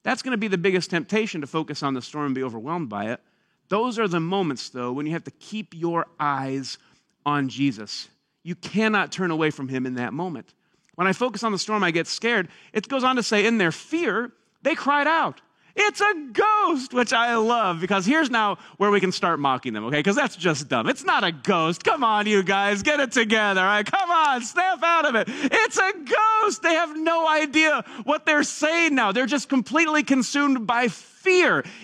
that's 0.05 0.23
going 0.23 0.31
to 0.31 0.39
be 0.39 0.47
the 0.47 0.57
biggest 0.57 0.91
temptation 0.91 1.41
to 1.41 1.49
focus 1.49 1.83
on 1.83 1.95
the 1.95 2.03
storm 2.03 2.27
and 2.27 2.35
be 2.37 2.45
overwhelmed 2.45 2.89
by 2.89 3.11
it. 3.11 3.21
Those 3.69 3.99
are 3.99 4.09
the 4.09 4.21
moments, 4.21 4.71
though, 4.71 4.93
when 4.93 5.07
you 5.07 5.13
have 5.13 5.25
to 5.25 5.31
keep 5.31 5.75
your 5.75 6.07
eyes 6.19 6.79
on 7.27 7.49
Jesus. 7.49 8.09
You 8.43 8.55
cannot 8.55 9.13
turn 9.13 9.31
away 9.31 9.51
from 9.51 9.69
him 9.69 9.85
in 9.85 9.95
that 9.95 10.13
moment. 10.13 10.55
When 10.95 11.07
I 11.07 11.13
focus 11.13 11.45
on 11.45 11.53
the 11.53 11.59
storm, 11.59 11.85
I 11.85 11.91
get 11.91 12.07
scared. 12.07 12.49
It 12.73 12.89
goes 12.89 13.05
on 13.05 13.17
to 13.17 13.23
say, 13.23 13.47
in 13.47 13.59
their 13.59 13.73
fear, 13.73 14.33
they 14.63 14.75
cried 14.75 15.07
out. 15.07 15.41
It's 15.81 16.01
a 16.01 16.13
ghost, 16.33 16.93
which 16.93 17.13
I 17.13 17.37
love 17.37 17.81
because 17.81 18.05
here's 18.05 18.31
now 18.31 18.59
where 18.79 18.91
we 18.91 18.99
can 18.99 19.13
start 19.13 19.39
mocking 19.39 19.75
them, 19.75 19.85
okay? 19.85 19.99
Because 19.99 20.17
that's 20.17 20.35
just 20.35 20.69
dumb. 20.69 20.89
It's 20.89 21.05
not 21.05 21.23
a 21.23 21.31
ghost. 21.31 21.85
Come 21.85 22.03
on, 22.03 22.27
you 22.27 22.43
guys, 22.43 22.83
get 22.83 22.99
it 22.99 23.13
together, 23.13 23.61
all 23.61 23.67
right? 23.67 23.87
Come 23.87 24.11
on, 24.11 24.43
snap 24.43 24.83
out 24.83 25.07
of 25.07 25.15
it. 25.15 25.29
It's 25.29 25.79
a 25.79 25.93
ghost. 25.93 26.63
They 26.63 26.75
have 26.75 26.97
no 26.97 27.29
idea 27.29 27.85
what 28.03 28.27
they're 28.27 28.43
saying 28.43 28.97
now. 28.97 29.13
They're 29.13 29.27
just 29.27 29.49
completely 29.49 30.03
consumed 30.03 30.67
by 30.67 30.89
fear. 30.89 31.18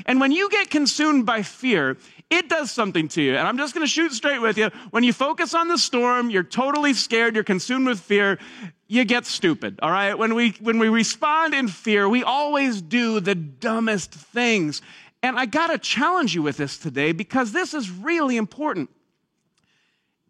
And 0.06 0.20
when 0.20 0.32
you 0.32 0.48
get 0.50 0.70
consumed 0.70 1.26
by 1.26 1.42
fear, 1.42 1.96
it 2.30 2.48
does 2.48 2.70
something 2.70 3.08
to 3.08 3.22
you. 3.22 3.36
And 3.36 3.46
I'm 3.46 3.58
just 3.58 3.74
going 3.74 3.86
to 3.86 3.90
shoot 3.90 4.12
straight 4.12 4.40
with 4.40 4.56
you. 4.56 4.70
When 4.90 5.04
you 5.04 5.12
focus 5.12 5.54
on 5.54 5.68
the 5.68 5.78
storm, 5.78 6.30
you're 6.30 6.42
totally 6.42 6.94
scared, 6.94 7.34
you're 7.34 7.44
consumed 7.44 7.86
with 7.86 8.00
fear, 8.00 8.38
you 8.86 9.04
get 9.04 9.26
stupid, 9.26 9.78
all 9.82 9.90
right? 9.90 10.14
When 10.14 10.34
we, 10.34 10.50
when 10.60 10.78
we 10.78 10.88
respond 10.88 11.54
in 11.54 11.68
fear, 11.68 12.08
we 12.08 12.22
always 12.22 12.82
do 12.82 13.20
the 13.20 13.34
dumbest 13.34 14.12
things. 14.12 14.82
And 15.22 15.38
I 15.38 15.46
got 15.46 15.68
to 15.68 15.78
challenge 15.78 16.34
you 16.34 16.42
with 16.42 16.56
this 16.56 16.78
today 16.78 17.12
because 17.12 17.52
this 17.52 17.74
is 17.74 17.90
really 17.90 18.36
important. 18.36 18.90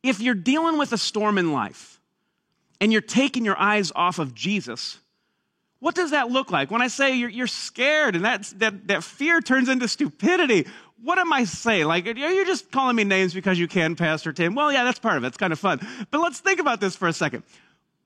If 0.03 0.21
you're 0.21 0.35
dealing 0.35 0.79
with 0.79 0.93
a 0.93 0.99
storm 0.99 1.39
in 1.39 1.53
life 1.53 2.01
and 2.81 2.93
you're 2.93 3.01
taking 3.01 3.45
your 3.45 3.59
eyes 3.59 3.91
off 3.95 4.19
of 4.19 4.35
Jesus, 4.35 4.99
what 5.85 5.95
does 5.95 6.13
that 6.13 6.31
look 6.31 6.51
like? 6.51 6.71
When 6.71 6.81
I 6.81 6.89
say 6.89 7.15
you're, 7.15 7.29
you're 7.29 7.47
scared 7.47 8.17
and 8.17 8.25
that, 8.25 8.45
that, 8.57 8.89
that 8.89 9.05
fear 9.05 9.43
turns 9.43 9.69
into 9.69 9.87
stupidity, 9.87 10.67
what 11.03 11.19
am 11.19 11.31
I 11.31 11.45
saying? 11.45 11.85
Like, 11.85 12.07
are 12.07 12.13
you 12.13 12.47
just 12.47 12.73
calling 12.73 12.97
me 12.97 13.05
names 13.05 13.35
because 13.35 13.59
you 13.59 13.69
can, 13.69 13.95
Pastor 13.95 14.33
Tim? 14.33 14.55
Well, 14.55 14.73
yeah, 14.73 14.85
that's 14.85 14.99
part 14.99 15.19
of 15.19 15.25
it. 15.25 15.27
It's 15.27 15.37
kind 15.37 15.53
of 15.53 15.59
fun. 15.59 15.87
But 16.11 16.23
let's 16.23 16.41
think 16.41 16.59
about 16.59 16.81
this 16.81 16.97
for 16.97 17.07
a 17.07 17.13
second. 17.13 17.43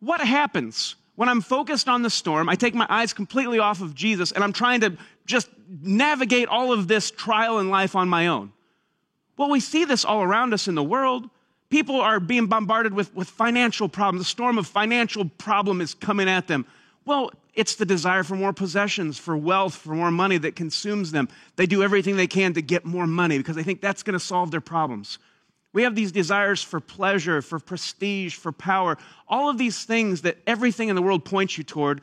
What 0.00 0.20
happens 0.20 0.96
when 1.14 1.28
I'm 1.28 1.40
focused 1.40 1.88
on 1.88 2.02
the 2.02 2.10
storm? 2.10 2.48
I 2.48 2.56
take 2.56 2.74
my 2.74 2.86
eyes 2.88 3.12
completely 3.12 3.60
off 3.60 3.80
of 3.80 3.94
Jesus 3.94 4.32
and 4.32 4.42
I'm 4.42 4.52
trying 4.52 4.80
to 4.80 4.98
just 5.24 5.48
navigate 5.80 6.48
all 6.48 6.72
of 6.72 6.88
this 6.88 7.12
trial 7.12 7.60
in 7.60 7.70
life 7.70 7.94
on 7.94 8.08
my 8.08 8.26
own. 8.26 8.50
Well, 9.36 9.50
we 9.50 9.60
see 9.60 9.84
this 9.84 10.04
all 10.04 10.24
around 10.24 10.52
us 10.52 10.66
in 10.66 10.74
the 10.74 10.82
world. 10.82 11.30
People 11.70 12.00
are 12.00 12.18
being 12.18 12.48
bombarded 12.48 12.92
with, 12.92 13.14
with 13.14 13.28
financial 13.28 13.88
problems. 13.88 14.22
The 14.22 14.30
storm 14.30 14.58
of 14.58 14.66
financial 14.66 15.26
problem 15.38 15.80
is 15.80 15.94
coming 15.94 16.28
at 16.28 16.48
them. 16.48 16.66
Well, 17.08 17.30
it's 17.54 17.76
the 17.76 17.86
desire 17.86 18.22
for 18.22 18.36
more 18.36 18.52
possessions, 18.52 19.16
for 19.16 19.34
wealth, 19.34 19.74
for 19.74 19.94
more 19.94 20.10
money 20.10 20.36
that 20.36 20.56
consumes 20.56 21.10
them. 21.10 21.30
They 21.56 21.64
do 21.64 21.82
everything 21.82 22.16
they 22.16 22.26
can 22.26 22.52
to 22.52 22.60
get 22.60 22.84
more 22.84 23.06
money 23.06 23.38
because 23.38 23.56
they 23.56 23.62
think 23.62 23.80
that's 23.80 24.02
going 24.02 24.12
to 24.12 24.20
solve 24.20 24.50
their 24.50 24.60
problems. 24.60 25.18
We 25.72 25.84
have 25.84 25.94
these 25.94 26.12
desires 26.12 26.62
for 26.62 26.80
pleasure, 26.80 27.40
for 27.40 27.60
prestige, 27.60 28.34
for 28.34 28.52
power, 28.52 28.98
all 29.26 29.48
of 29.48 29.56
these 29.56 29.86
things 29.86 30.20
that 30.20 30.36
everything 30.46 30.90
in 30.90 30.96
the 30.96 31.00
world 31.00 31.24
points 31.24 31.56
you 31.56 31.64
toward 31.64 32.02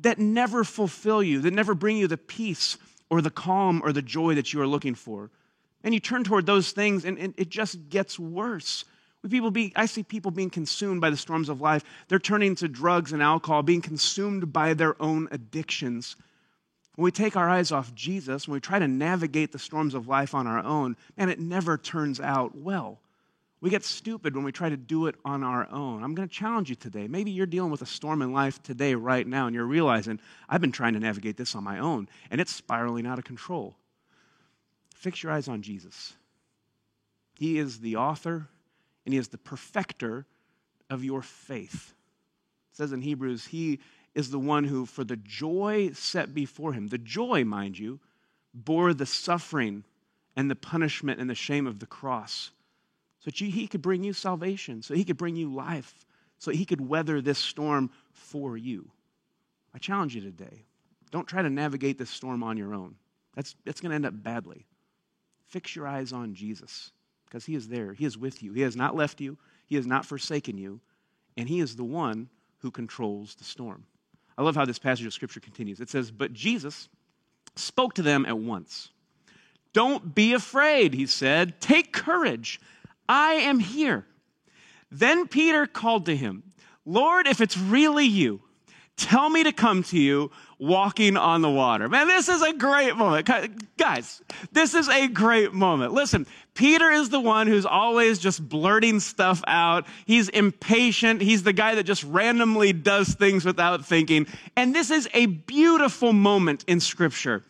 that 0.00 0.18
never 0.18 0.64
fulfill 0.64 1.22
you, 1.22 1.40
that 1.42 1.52
never 1.52 1.72
bring 1.72 1.96
you 1.96 2.08
the 2.08 2.16
peace 2.16 2.78
or 3.10 3.22
the 3.22 3.30
calm 3.30 3.80
or 3.84 3.92
the 3.92 4.02
joy 4.02 4.34
that 4.34 4.52
you 4.52 4.60
are 4.60 4.66
looking 4.66 4.96
for. 4.96 5.30
And 5.84 5.94
you 5.94 6.00
turn 6.00 6.24
toward 6.24 6.46
those 6.46 6.72
things 6.72 7.04
and, 7.04 7.16
and 7.16 7.32
it 7.36 7.48
just 7.48 7.88
gets 7.90 8.18
worse. 8.18 8.84
People 9.28 9.52
be, 9.52 9.72
I 9.76 9.86
see 9.86 10.02
people 10.02 10.32
being 10.32 10.50
consumed 10.50 11.00
by 11.00 11.10
the 11.10 11.16
storms 11.16 11.48
of 11.48 11.60
life. 11.60 11.84
They're 12.08 12.18
turning 12.18 12.56
to 12.56 12.68
drugs 12.68 13.12
and 13.12 13.22
alcohol, 13.22 13.62
being 13.62 13.80
consumed 13.80 14.52
by 14.52 14.74
their 14.74 15.00
own 15.00 15.28
addictions. 15.30 16.16
When 16.96 17.04
we 17.04 17.12
take 17.12 17.36
our 17.36 17.48
eyes 17.48 17.70
off 17.70 17.94
Jesus, 17.94 18.48
when 18.48 18.54
we 18.54 18.60
try 18.60 18.78
to 18.80 18.88
navigate 18.88 19.52
the 19.52 19.58
storms 19.58 19.94
of 19.94 20.08
life 20.08 20.34
on 20.34 20.46
our 20.46 20.58
own, 20.58 20.96
man, 21.16 21.28
it 21.28 21.38
never 21.38 21.78
turns 21.78 22.20
out 22.20 22.56
well. 22.56 22.98
We 23.60 23.70
get 23.70 23.84
stupid 23.84 24.34
when 24.34 24.44
we 24.44 24.50
try 24.50 24.68
to 24.68 24.76
do 24.76 25.06
it 25.06 25.14
on 25.24 25.44
our 25.44 25.70
own. 25.70 26.02
I'm 26.02 26.16
going 26.16 26.28
to 26.28 26.34
challenge 26.34 26.68
you 26.68 26.74
today. 26.74 27.06
Maybe 27.06 27.30
you're 27.30 27.46
dealing 27.46 27.70
with 27.70 27.80
a 27.80 27.86
storm 27.86 28.20
in 28.20 28.32
life 28.32 28.60
today, 28.64 28.96
right 28.96 29.24
now, 29.24 29.46
and 29.46 29.54
you're 29.54 29.64
realizing, 29.64 30.18
I've 30.48 30.60
been 30.60 30.72
trying 30.72 30.94
to 30.94 31.00
navigate 31.00 31.36
this 31.36 31.54
on 31.54 31.62
my 31.62 31.78
own, 31.78 32.08
and 32.32 32.40
it's 32.40 32.52
spiraling 32.52 33.06
out 33.06 33.20
of 33.20 33.24
control. 33.24 33.76
Fix 34.96 35.22
your 35.22 35.30
eyes 35.30 35.46
on 35.46 35.62
Jesus. 35.62 36.12
He 37.38 37.56
is 37.56 37.78
the 37.78 37.96
author 37.96 38.48
and 39.04 39.12
He 39.12 39.18
is 39.18 39.28
the 39.28 39.38
perfecter 39.38 40.26
of 40.90 41.04
your 41.04 41.22
faith. 41.22 41.94
It 42.72 42.76
says 42.76 42.92
in 42.92 43.02
Hebrews, 43.02 43.46
He 43.46 43.80
is 44.14 44.30
the 44.30 44.38
one 44.38 44.64
who, 44.64 44.86
for 44.86 45.04
the 45.04 45.16
joy 45.16 45.90
set 45.92 46.34
before 46.34 46.72
Him, 46.72 46.88
the 46.88 46.98
joy, 46.98 47.44
mind 47.44 47.78
you, 47.78 48.00
bore 48.54 48.94
the 48.94 49.06
suffering 49.06 49.84
and 50.36 50.50
the 50.50 50.56
punishment 50.56 51.20
and 51.20 51.28
the 51.28 51.34
shame 51.34 51.66
of 51.66 51.78
the 51.78 51.86
cross 51.86 52.50
so 53.22 53.30
that 53.30 53.38
he 53.38 53.68
could 53.68 53.82
bring 53.82 54.02
you 54.02 54.12
salvation, 54.12 54.82
so 54.82 54.94
he 54.94 55.04
could 55.04 55.16
bring 55.16 55.36
you 55.36 55.54
life, 55.54 56.04
so 56.38 56.50
he 56.50 56.64
could 56.64 56.80
weather 56.80 57.20
this 57.20 57.38
storm 57.38 57.88
for 58.10 58.56
you. 58.56 58.90
I 59.72 59.78
challenge 59.78 60.16
you 60.16 60.20
today. 60.20 60.64
Don't 61.12 61.28
try 61.28 61.40
to 61.40 61.48
navigate 61.48 61.98
this 61.98 62.10
storm 62.10 62.42
on 62.42 62.56
your 62.56 62.74
own. 62.74 62.96
That's, 63.36 63.54
that's 63.64 63.80
going 63.80 63.90
to 63.90 63.94
end 63.94 64.06
up 64.06 64.22
badly. 64.22 64.66
Fix 65.46 65.76
your 65.76 65.86
eyes 65.86 66.12
on 66.12 66.34
Jesus 66.34 66.90
because 67.32 67.46
he 67.46 67.54
is 67.54 67.68
there. 67.68 67.94
He 67.94 68.04
is 68.04 68.18
with 68.18 68.42
you. 68.42 68.52
He 68.52 68.60
has 68.60 68.76
not 68.76 68.94
left 68.94 69.18
you, 69.18 69.38
he 69.66 69.76
has 69.76 69.86
not 69.86 70.04
forsaken 70.04 70.58
you, 70.58 70.80
and 71.38 71.48
he 71.48 71.60
is 71.60 71.76
the 71.76 71.84
one 71.84 72.28
who 72.58 72.70
controls 72.70 73.34
the 73.36 73.44
storm. 73.44 73.86
I 74.36 74.42
love 74.42 74.54
how 74.54 74.66
this 74.66 74.78
passage 74.78 75.06
of 75.06 75.14
scripture 75.14 75.40
continues. 75.40 75.80
It 75.80 75.88
says, 75.88 76.10
But 76.10 76.34
Jesus 76.34 76.90
spoke 77.56 77.94
to 77.94 78.02
them 78.02 78.26
at 78.26 78.36
once. 78.36 78.90
Don't 79.72 80.14
be 80.14 80.34
afraid, 80.34 80.92
he 80.92 81.06
said. 81.06 81.58
Take 81.58 81.94
courage. 81.94 82.60
I 83.08 83.32
am 83.34 83.58
here. 83.58 84.04
Then 84.90 85.26
Peter 85.26 85.66
called 85.66 86.04
to 86.06 86.16
him, 86.16 86.42
Lord, 86.84 87.26
if 87.26 87.40
it's 87.40 87.56
really 87.56 88.04
you, 88.04 88.42
tell 88.96 89.28
me 89.28 89.44
to 89.44 89.52
come 89.52 89.82
to 89.84 89.98
you 89.98 90.30
walking 90.58 91.16
on 91.16 91.42
the 91.42 91.50
water. 91.50 91.88
Man, 91.88 92.06
this 92.06 92.28
is 92.28 92.40
a 92.40 92.52
great 92.52 92.96
moment. 92.96 93.28
Guys, 93.76 94.22
this 94.52 94.74
is 94.74 94.88
a 94.88 95.08
great 95.08 95.52
moment. 95.52 95.92
Listen, 95.92 96.26
Peter 96.54 96.90
is 96.90 97.08
the 97.08 97.20
one 97.20 97.46
who's 97.46 97.66
always 97.66 98.18
just 98.18 98.48
blurting 98.48 99.00
stuff 99.00 99.42
out. 99.46 99.86
He's 100.04 100.28
impatient. 100.28 101.20
He's 101.20 101.42
the 101.42 101.52
guy 101.52 101.74
that 101.74 101.84
just 101.84 102.04
randomly 102.04 102.72
does 102.72 103.14
things 103.14 103.44
without 103.44 103.84
thinking. 103.84 104.26
And 104.56 104.74
this 104.74 104.90
is 104.90 105.08
a 105.14 105.26
beautiful 105.26 106.12
moment 106.12 106.64
in 106.68 106.78
Scripture 106.78 107.42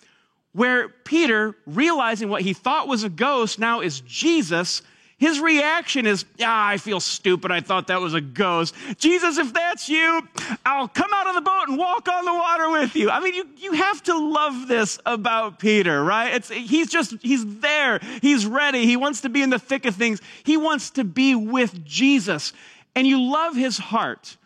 where 0.53 0.89
Peter, 0.89 1.55
realizing 1.67 2.29
what 2.29 2.43
he 2.43 2.53
thought 2.53 2.87
was 2.87 3.05
a 3.05 3.09
ghost, 3.09 3.59
now 3.59 3.81
is 3.81 4.01
Jesus 4.01 4.83
his 5.23 5.38
reaction 5.38 6.05
is, 6.05 6.25
ah, 6.41 6.67
I 6.67 6.79
feel 6.79 6.99
stupid. 6.99 7.52
I 7.52 7.61
thought 7.61 7.87
that 7.87 8.00
was 8.00 8.12
a 8.12 8.21
ghost. 8.21 8.75
Jesus, 8.97 9.38
if 9.38 9.52
that's 9.52 9.88
you, 9.88 10.26
I'll 10.67 10.88
come 10.88 11.11
out 11.14 11.29
of 11.29 11.37
the 11.37 11.41
boat 11.43 11.69
and 11.69 11.79
walk 11.79 12.09
on 12.09 12.25
the 12.25 12.35
water 12.35 12.69
with 12.71 12.97
you. 12.97 13.09
I 13.09 13.21
mean, 13.21 13.35
you, 13.35 13.49
you 13.57 13.73
have 13.75 14.02
to 14.02 14.19
love 14.19 14.67
this 14.67 14.99
about 15.07 15.61
Peter, 15.61 16.02
right? 16.02 16.35
It's, 16.35 16.49
he's 16.49 16.91
just, 16.91 17.14
he's 17.23 17.61
there. 17.61 18.00
He's 18.21 18.45
ready. 18.47 18.85
He 18.85 18.97
wants 18.97 19.21
to 19.21 19.29
be 19.29 19.43
in 19.43 19.50
the 19.50 19.61
thick 19.61 19.87
of 19.87 19.95
things. 19.95 20.21
He 20.43 20.57
wants 20.57 20.91
to 20.91 21.05
be 21.05 21.37
with 21.37 21.85
Jesus. 21.85 22.52
And 22.97 23.07
you 23.07 23.23
love 23.23 23.55
his 23.55 23.79
heart, 23.79 24.37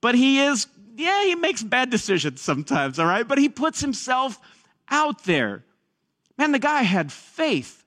but 0.00 0.14
he 0.14 0.40
is, 0.40 0.66
yeah, 0.96 1.24
he 1.24 1.34
makes 1.34 1.62
bad 1.62 1.90
decisions 1.90 2.40
sometimes, 2.40 2.98
all 2.98 3.04
right? 3.04 3.28
But 3.28 3.36
he 3.36 3.50
puts 3.50 3.82
himself 3.82 4.40
out 4.88 5.24
there. 5.24 5.62
Man, 6.38 6.52
the 6.52 6.58
guy 6.58 6.84
had 6.84 7.12
faith. 7.12 7.81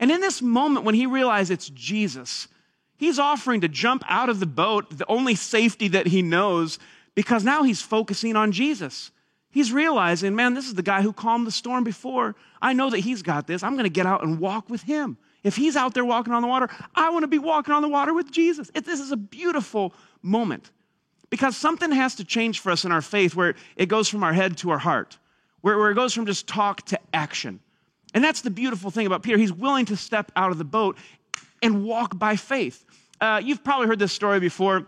And 0.00 0.10
in 0.10 0.20
this 0.20 0.40
moment, 0.40 0.84
when 0.84 0.94
he 0.94 1.06
realizes 1.06 1.50
it's 1.50 1.70
Jesus, 1.70 2.48
he's 2.96 3.18
offering 3.18 3.60
to 3.62 3.68
jump 3.68 4.04
out 4.08 4.28
of 4.28 4.40
the 4.40 4.46
boat, 4.46 4.96
the 4.96 5.06
only 5.08 5.34
safety 5.34 5.88
that 5.88 6.06
he 6.06 6.22
knows, 6.22 6.78
because 7.14 7.44
now 7.44 7.62
he's 7.62 7.82
focusing 7.82 8.36
on 8.36 8.52
Jesus. 8.52 9.10
He's 9.50 9.72
realizing, 9.72 10.36
man, 10.36 10.54
this 10.54 10.66
is 10.66 10.74
the 10.74 10.82
guy 10.82 11.02
who 11.02 11.12
calmed 11.12 11.46
the 11.46 11.50
storm 11.50 11.82
before. 11.82 12.36
I 12.60 12.74
know 12.74 12.90
that 12.90 13.00
he's 13.00 13.22
got 13.22 13.46
this. 13.46 13.62
I'm 13.62 13.72
going 13.72 13.84
to 13.84 13.90
get 13.90 14.06
out 14.06 14.22
and 14.22 14.38
walk 14.38 14.70
with 14.70 14.82
him. 14.82 15.16
If 15.42 15.56
he's 15.56 15.76
out 15.76 15.94
there 15.94 16.04
walking 16.04 16.32
on 16.32 16.42
the 16.42 16.48
water, 16.48 16.68
I 16.94 17.10
want 17.10 17.22
to 17.22 17.28
be 17.28 17.38
walking 17.38 17.72
on 17.72 17.82
the 17.82 17.88
water 17.88 18.12
with 18.12 18.30
Jesus. 18.30 18.70
It, 18.74 18.84
this 18.84 19.00
is 19.00 19.12
a 19.12 19.16
beautiful 19.16 19.94
moment 20.22 20.70
because 21.30 21.56
something 21.56 21.90
has 21.92 22.16
to 22.16 22.24
change 22.24 22.60
for 22.60 22.70
us 22.70 22.84
in 22.84 22.92
our 22.92 23.02
faith 23.02 23.34
where 23.34 23.54
it 23.76 23.86
goes 23.86 24.08
from 24.08 24.22
our 24.22 24.32
head 24.32 24.56
to 24.58 24.70
our 24.70 24.78
heart, 24.78 25.18
where, 25.60 25.78
where 25.78 25.90
it 25.90 25.94
goes 25.94 26.12
from 26.12 26.26
just 26.26 26.46
talk 26.46 26.82
to 26.86 26.98
action. 27.12 27.60
And 28.14 28.24
that's 28.24 28.40
the 28.40 28.50
beautiful 28.50 28.90
thing 28.90 29.06
about 29.06 29.22
Peter. 29.22 29.38
He's 29.38 29.52
willing 29.52 29.86
to 29.86 29.96
step 29.96 30.32
out 30.36 30.50
of 30.50 30.58
the 30.58 30.64
boat 30.64 30.96
and 31.62 31.84
walk 31.84 32.18
by 32.18 32.36
faith. 32.36 32.84
Uh, 33.20 33.40
you've 33.42 33.62
probably 33.64 33.86
heard 33.86 33.98
this 33.98 34.12
story 34.12 34.40
before. 34.40 34.86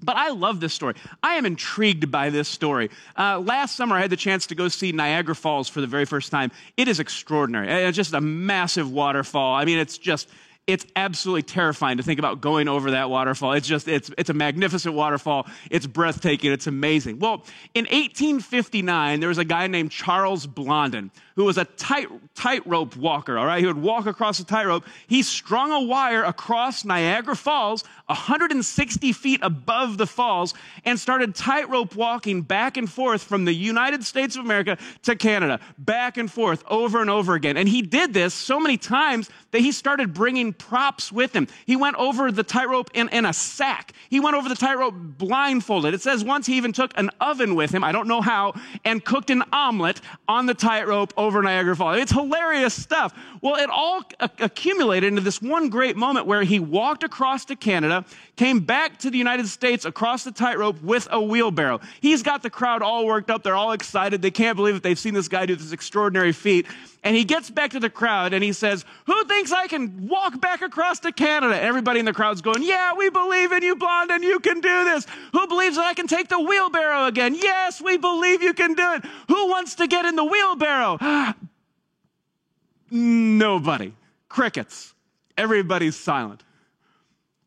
But 0.00 0.16
I 0.16 0.30
love 0.30 0.60
this 0.60 0.72
story. 0.72 0.94
I 1.24 1.34
am 1.34 1.44
intrigued 1.44 2.10
by 2.12 2.30
this 2.30 2.46
story. 2.46 2.90
Uh, 3.16 3.40
last 3.40 3.74
summer, 3.74 3.96
I 3.96 4.00
had 4.00 4.10
the 4.10 4.16
chance 4.16 4.46
to 4.46 4.54
go 4.54 4.68
see 4.68 4.92
Niagara 4.92 5.34
Falls 5.34 5.68
for 5.68 5.80
the 5.80 5.88
very 5.88 6.04
first 6.04 6.30
time. 6.30 6.52
It 6.76 6.86
is 6.86 7.00
extraordinary. 7.00 7.68
It's 7.68 7.96
just 7.96 8.14
a 8.14 8.20
massive 8.20 8.92
waterfall. 8.92 9.56
I 9.56 9.64
mean, 9.64 9.80
it's 9.80 9.98
just 9.98 10.28
it's 10.68 10.84
absolutely 10.96 11.42
terrifying 11.42 11.96
to 11.96 12.02
think 12.02 12.18
about 12.18 12.42
going 12.42 12.68
over 12.68 12.90
that 12.90 13.08
waterfall. 13.08 13.54
It's 13.54 13.66
just, 13.66 13.88
it's, 13.88 14.10
it's 14.18 14.28
a 14.28 14.34
magnificent 14.34 14.94
waterfall. 14.94 15.46
It's 15.70 15.86
breathtaking. 15.86 16.52
It's 16.52 16.66
amazing. 16.66 17.20
Well, 17.20 17.46
in 17.72 17.86
1859, 17.86 19.20
there 19.20 19.30
was 19.30 19.38
a 19.38 19.46
guy 19.46 19.66
named 19.66 19.90
Charles 19.90 20.46
Blondin 20.46 21.10
who 21.38 21.44
was 21.44 21.56
a 21.56 21.64
tight, 21.64 22.08
tightrope 22.34 22.96
walker, 22.96 23.38
all 23.38 23.46
right? 23.46 23.60
He 23.60 23.66
would 23.66 23.80
walk 23.80 24.06
across 24.06 24.40
a 24.40 24.44
tightrope. 24.44 24.84
He 25.06 25.22
strung 25.22 25.70
a 25.70 25.80
wire 25.80 26.24
across 26.24 26.84
Niagara 26.84 27.36
Falls, 27.36 27.84
160 28.06 29.12
feet 29.12 29.38
above 29.44 29.98
the 29.98 30.06
falls, 30.08 30.52
and 30.84 30.98
started 30.98 31.36
tightrope 31.36 31.94
walking 31.94 32.42
back 32.42 32.76
and 32.76 32.90
forth 32.90 33.22
from 33.22 33.44
the 33.44 33.54
United 33.54 34.02
States 34.02 34.34
of 34.34 34.44
America 34.44 34.78
to 35.02 35.14
Canada, 35.14 35.60
back 35.78 36.16
and 36.16 36.28
forth 36.28 36.64
over 36.66 37.00
and 37.00 37.08
over 37.08 37.34
again. 37.34 37.56
And 37.56 37.68
he 37.68 37.82
did 37.82 38.12
this 38.12 38.34
so 38.34 38.58
many 38.58 38.76
times 38.76 39.30
that 39.52 39.60
he 39.60 39.70
started 39.70 40.12
bringing 40.12 40.52
props 40.52 41.12
with 41.12 41.32
him. 41.32 41.46
He 41.66 41.76
went 41.76 41.94
over 41.96 42.32
the 42.32 42.42
tightrope 42.42 42.90
in, 42.94 43.08
in 43.10 43.24
a 43.24 43.32
sack. 43.32 43.92
He 44.10 44.18
went 44.18 44.34
over 44.34 44.48
the 44.48 44.56
tightrope 44.56 44.94
blindfolded. 44.96 45.94
It 45.94 46.02
says 46.02 46.24
once 46.24 46.46
he 46.46 46.56
even 46.56 46.72
took 46.72 46.92
an 46.98 47.10
oven 47.20 47.54
with 47.54 47.70
him, 47.70 47.84
I 47.84 47.92
don't 47.92 48.08
know 48.08 48.20
how, 48.20 48.54
and 48.84 49.04
cooked 49.04 49.30
an 49.30 49.44
omelet 49.52 50.00
on 50.26 50.46
the 50.46 50.54
tightrope 50.54 51.14
over 51.28 51.42
Niagara 51.42 51.76
Falls. 51.76 51.98
It's 51.98 52.10
hilarious 52.10 52.74
stuff. 52.74 53.14
Well, 53.42 53.56
it 53.56 53.68
all 53.68 54.02
accumulated 54.38 55.08
into 55.08 55.20
this 55.20 55.42
one 55.42 55.68
great 55.68 55.94
moment 55.94 56.26
where 56.26 56.42
he 56.42 56.58
walked 56.58 57.04
across 57.04 57.44
to 57.46 57.56
Canada, 57.56 58.06
came 58.36 58.60
back 58.60 58.98
to 59.00 59.10
the 59.10 59.18
United 59.18 59.46
States 59.46 59.84
across 59.84 60.24
the 60.24 60.32
tightrope 60.32 60.82
with 60.82 61.06
a 61.10 61.20
wheelbarrow. 61.20 61.80
He's 62.00 62.22
got 62.22 62.42
the 62.42 62.48
crowd 62.48 62.80
all 62.80 63.06
worked 63.06 63.30
up. 63.30 63.42
They're 63.42 63.54
all 63.54 63.72
excited. 63.72 64.22
They 64.22 64.30
can't 64.30 64.56
believe 64.56 64.74
that 64.74 64.82
they've 64.82 64.98
seen 64.98 65.12
this 65.12 65.28
guy 65.28 65.44
do 65.44 65.54
this 65.54 65.72
extraordinary 65.72 66.32
feat. 66.32 66.66
And 67.04 67.14
he 67.14 67.24
gets 67.24 67.48
back 67.48 67.70
to 67.70 67.80
the 67.80 67.90
crowd 67.90 68.34
and 68.34 68.42
he 68.42 68.52
says, 68.52 68.84
Who 69.06 69.24
thinks 69.24 69.52
I 69.52 69.68
can 69.68 70.08
walk 70.08 70.40
back 70.40 70.62
across 70.62 70.98
to 71.00 71.12
Canada? 71.12 71.60
Everybody 71.60 72.00
in 72.00 72.06
the 72.06 72.12
crowd's 72.12 72.42
going, 72.42 72.62
Yeah, 72.62 72.94
we 72.94 73.08
believe 73.08 73.52
in 73.52 73.62
you, 73.62 73.76
Blondin. 73.76 74.22
You 74.22 74.40
can 74.40 74.60
do 74.60 74.84
this. 74.84 75.06
Who 75.32 75.46
believes 75.46 75.76
that 75.76 75.84
I 75.84 75.94
can 75.94 76.08
take 76.08 76.28
the 76.28 76.40
wheelbarrow 76.40 77.06
again? 77.06 77.36
Yes, 77.36 77.80
we 77.80 77.98
believe 77.98 78.42
you 78.42 78.52
can 78.52 78.74
do 78.74 78.94
it. 78.94 79.04
Who 79.28 79.48
wants 79.48 79.76
to 79.76 79.86
get 79.86 80.06
in 80.06 80.16
the 80.16 80.24
wheelbarrow? 80.24 80.98
Nobody. 82.90 83.92
Crickets. 84.28 84.94
Everybody's 85.36 85.96
silent. 85.96 86.42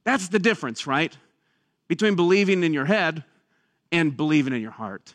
That's 0.03 0.29
the 0.29 0.39
difference, 0.39 0.87
right? 0.87 1.15
Between 1.87 2.15
believing 2.15 2.63
in 2.63 2.73
your 2.73 2.85
head 2.85 3.23
and 3.91 4.15
believing 4.15 4.53
in 4.53 4.61
your 4.61 4.71
heart. 4.71 5.13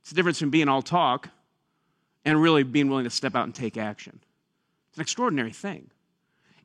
It's 0.00 0.10
the 0.10 0.16
difference 0.16 0.38
from 0.38 0.50
being 0.50 0.68
all 0.68 0.82
talk 0.82 1.28
and 2.24 2.40
really 2.40 2.62
being 2.62 2.88
willing 2.88 3.04
to 3.04 3.10
step 3.10 3.34
out 3.34 3.44
and 3.44 3.54
take 3.54 3.76
action. 3.76 4.18
It's 4.88 4.98
an 4.98 5.02
extraordinary 5.02 5.52
thing. 5.52 5.90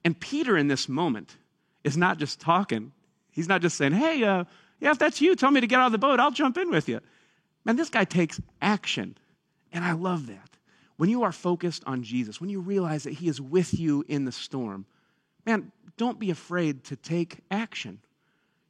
And 0.05 0.19
Peter, 0.19 0.57
in 0.57 0.67
this 0.67 0.89
moment, 0.89 1.35
is 1.83 1.97
not 1.97 2.17
just 2.17 2.39
talking. 2.39 2.91
He's 3.31 3.47
not 3.47 3.61
just 3.61 3.77
saying, 3.77 3.93
hey, 3.93 4.23
uh, 4.23 4.45
yeah, 4.79 4.91
if 4.91 4.99
that's 4.99 5.21
you, 5.21 5.35
tell 5.35 5.51
me 5.51 5.61
to 5.61 5.67
get 5.67 5.79
out 5.79 5.87
of 5.87 5.91
the 5.91 5.97
boat. 5.97 6.19
I'll 6.19 6.31
jump 6.31 6.57
in 6.57 6.69
with 6.69 6.89
you. 6.89 6.99
Man, 7.65 7.75
this 7.75 7.89
guy 7.89 8.03
takes 8.03 8.41
action. 8.61 9.17
And 9.71 9.83
I 9.83 9.93
love 9.93 10.27
that. 10.27 10.52
When 11.03 11.09
you 11.09 11.23
are 11.23 11.33
focused 11.33 11.83
on 11.85 12.01
Jesus, 12.01 12.39
when 12.39 12.49
you 12.49 12.61
realize 12.61 13.03
that 13.03 13.11
He 13.11 13.27
is 13.27 13.41
with 13.41 13.77
you 13.77 14.05
in 14.07 14.23
the 14.23 14.31
storm, 14.31 14.85
man, 15.45 15.69
don't 15.97 16.17
be 16.17 16.31
afraid 16.31 16.85
to 16.85 16.95
take 16.95 17.39
action 17.51 17.99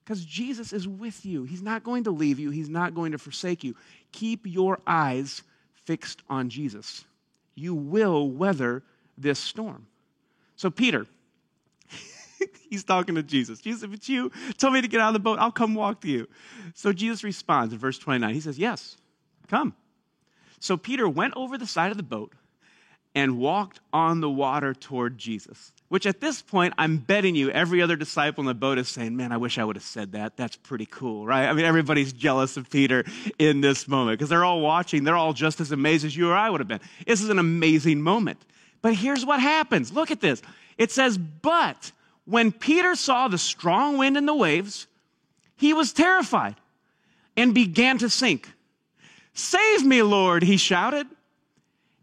because 0.03 0.25
Jesus 0.25 0.73
is 0.73 0.87
with 0.87 1.27
you. 1.27 1.43
He's 1.43 1.61
not 1.61 1.83
going 1.83 2.05
to 2.05 2.09
leave 2.09 2.39
you, 2.39 2.49
He's 2.49 2.69
not 2.69 2.95
going 2.95 3.11
to 3.11 3.19
forsake 3.19 3.63
you. 3.63 3.75
Keep 4.13 4.47
your 4.47 4.79
eyes 4.87 5.43
fixed 5.85 6.23
on 6.27 6.49
Jesus. 6.49 7.05
You 7.53 7.75
will 7.75 8.31
weather 8.31 8.81
this 9.15 9.37
storm. 9.37 9.85
So, 10.55 10.71
Peter, 10.71 11.05
he's 12.67 12.83
talking 12.83 13.13
to 13.13 13.21
Jesus. 13.21 13.59
Jesus, 13.59 13.83
if 13.83 13.93
it's 13.93 14.09
you, 14.09 14.31
tell 14.57 14.71
me 14.71 14.81
to 14.81 14.87
get 14.87 15.01
out 15.01 15.09
of 15.09 15.13
the 15.13 15.19
boat. 15.19 15.37
I'll 15.37 15.51
come 15.51 15.75
walk 15.75 16.01
to 16.01 16.07
you. 16.07 16.27
So, 16.73 16.93
Jesus 16.93 17.23
responds 17.23 17.73
in 17.73 17.77
verse 17.77 17.99
29. 17.99 18.33
He 18.33 18.41
says, 18.41 18.57
Yes, 18.57 18.97
come. 19.47 19.75
So, 20.63 20.77
Peter 20.77 21.09
went 21.09 21.33
over 21.35 21.57
the 21.57 21.67
side 21.67 21.91
of 21.91 21.97
the 21.97 22.03
boat 22.03 22.31
and 23.13 23.37
walked 23.37 23.81
on 23.91 24.21
the 24.21 24.29
water 24.29 24.73
toward 24.73 25.17
Jesus. 25.17 25.73
Which 25.89 26.05
at 26.05 26.21
this 26.21 26.41
point, 26.41 26.73
I'm 26.77 26.99
betting 26.99 27.35
you 27.35 27.51
every 27.51 27.81
other 27.81 27.97
disciple 27.97 28.43
in 28.43 28.45
the 28.47 28.53
boat 28.53 28.77
is 28.77 28.87
saying, 28.87 29.13
Man, 29.17 29.33
I 29.33 29.37
wish 29.37 29.57
I 29.57 29.65
would 29.65 29.75
have 29.75 29.83
said 29.83 30.13
that. 30.13 30.37
That's 30.37 30.55
pretty 30.55 30.85
cool, 30.85 31.25
right? 31.25 31.49
I 31.49 31.53
mean, 31.53 31.65
everybody's 31.65 32.13
jealous 32.13 32.55
of 32.55 32.69
Peter 32.69 33.03
in 33.37 33.59
this 33.59 33.89
moment 33.89 34.17
because 34.17 34.29
they're 34.29 34.45
all 34.45 34.61
watching. 34.61 35.03
They're 35.03 35.17
all 35.17 35.33
just 35.33 35.59
as 35.59 35.73
amazed 35.73 36.05
as 36.05 36.15
you 36.15 36.29
or 36.29 36.33
I 36.33 36.49
would 36.49 36.61
have 36.61 36.69
been. 36.69 36.79
This 37.05 37.21
is 37.21 37.27
an 37.27 37.39
amazing 37.39 38.01
moment. 38.01 38.39
But 38.81 38.95
here's 38.95 39.25
what 39.25 39.41
happens 39.41 39.91
look 39.91 40.11
at 40.11 40.21
this. 40.21 40.41
It 40.77 40.91
says, 40.91 41.17
But 41.17 41.91
when 42.23 42.53
Peter 42.53 42.95
saw 42.95 43.27
the 43.27 43.37
strong 43.37 43.97
wind 43.97 44.15
and 44.15 44.25
the 44.25 44.33
waves, 44.33 44.87
he 45.57 45.73
was 45.73 45.91
terrified 45.91 46.55
and 47.35 47.53
began 47.53 47.97
to 47.97 48.09
sink. 48.09 48.52
Save 49.33 49.85
me, 49.85 50.01
Lord, 50.01 50.43
he 50.43 50.57
shouted. 50.57 51.07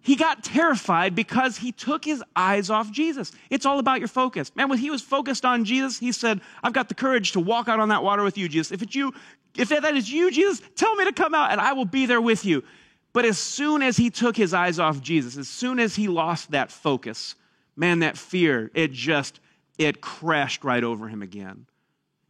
He 0.02 0.16
got 0.16 0.42
terrified 0.42 1.14
because 1.14 1.58
he 1.58 1.72
took 1.72 2.04
his 2.04 2.22
eyes 2.34 2.70
off 2.70 2.90
Jesus. 2.90 3.32
It's 3.50 3.66
all 3.66 3.78
about 3.78 3.98
your 3.98 4.08
focus. 4.08 4.50
Man, 4.56 4.68
when 4.68 4.78
he 4.78 4.90
was 4.90 5.02
focused 5.02 5.44
on 5.44 5.64
Jesus, 5.64 5.98
he 5.98 6.10
said, 6.10 6.40
I've 6.62 6.72
got 6.72 6.88
the 6.88 6.94
courage 6.94 7.32
to 7.32 7.40
walk 7.40 7.68
out 7.68 7.80
on 7.80 7.90
that 7.90 8.02
water 8.02 8.22
with 8.22 8.38
you, 8.38 8.48
Jesus. 8.48 8.72
If 8.72 8.82
it's 8.82 8.94
you, 8.94 9.12
if 9.56 9.68
that 9.68 9.94
is 9.94 10.10
you, 10.10 10.30
Jesus, 10.30 10.62
tell 10.74 10.94
me 10.96 11.04
to 11.04 11.12
come 11.12 11.34
out 11.34 11.52
and 11.52 11.60
I 11.60 11.74
will 11.74 11.84
be 11.84 12.06
there 12.06 12.20
with 12.20 12.44
you. 12.44 12.64
But 13.12 13.24
as 13.24 13.38
soon 13.38 13.82
as 13.82 13.96
he 13.96 14.08
took 14.08 14.36
his 14.36 14.54
eyes 14.54 14.78
off 14.78 15.00
Jesus, 15.00 15.36
as 15.36 15.48
soon 15.48 15.78
as 15.78 15.96
he 15.96 16.08
lost 16.08 16.52
that 16.52 16.70
focus, 16.72 17.34
man, 17.76 17.98
that 17.98 18.16
fear, 18.16 18.70
it 18.74 18.92
just, 18.92 19.40
it 19.78 20.00
crashed 20.00 20.64
right 20.64 20.82
over 20.82 21.08
him 21.08 21.20
again. 21.20 21.66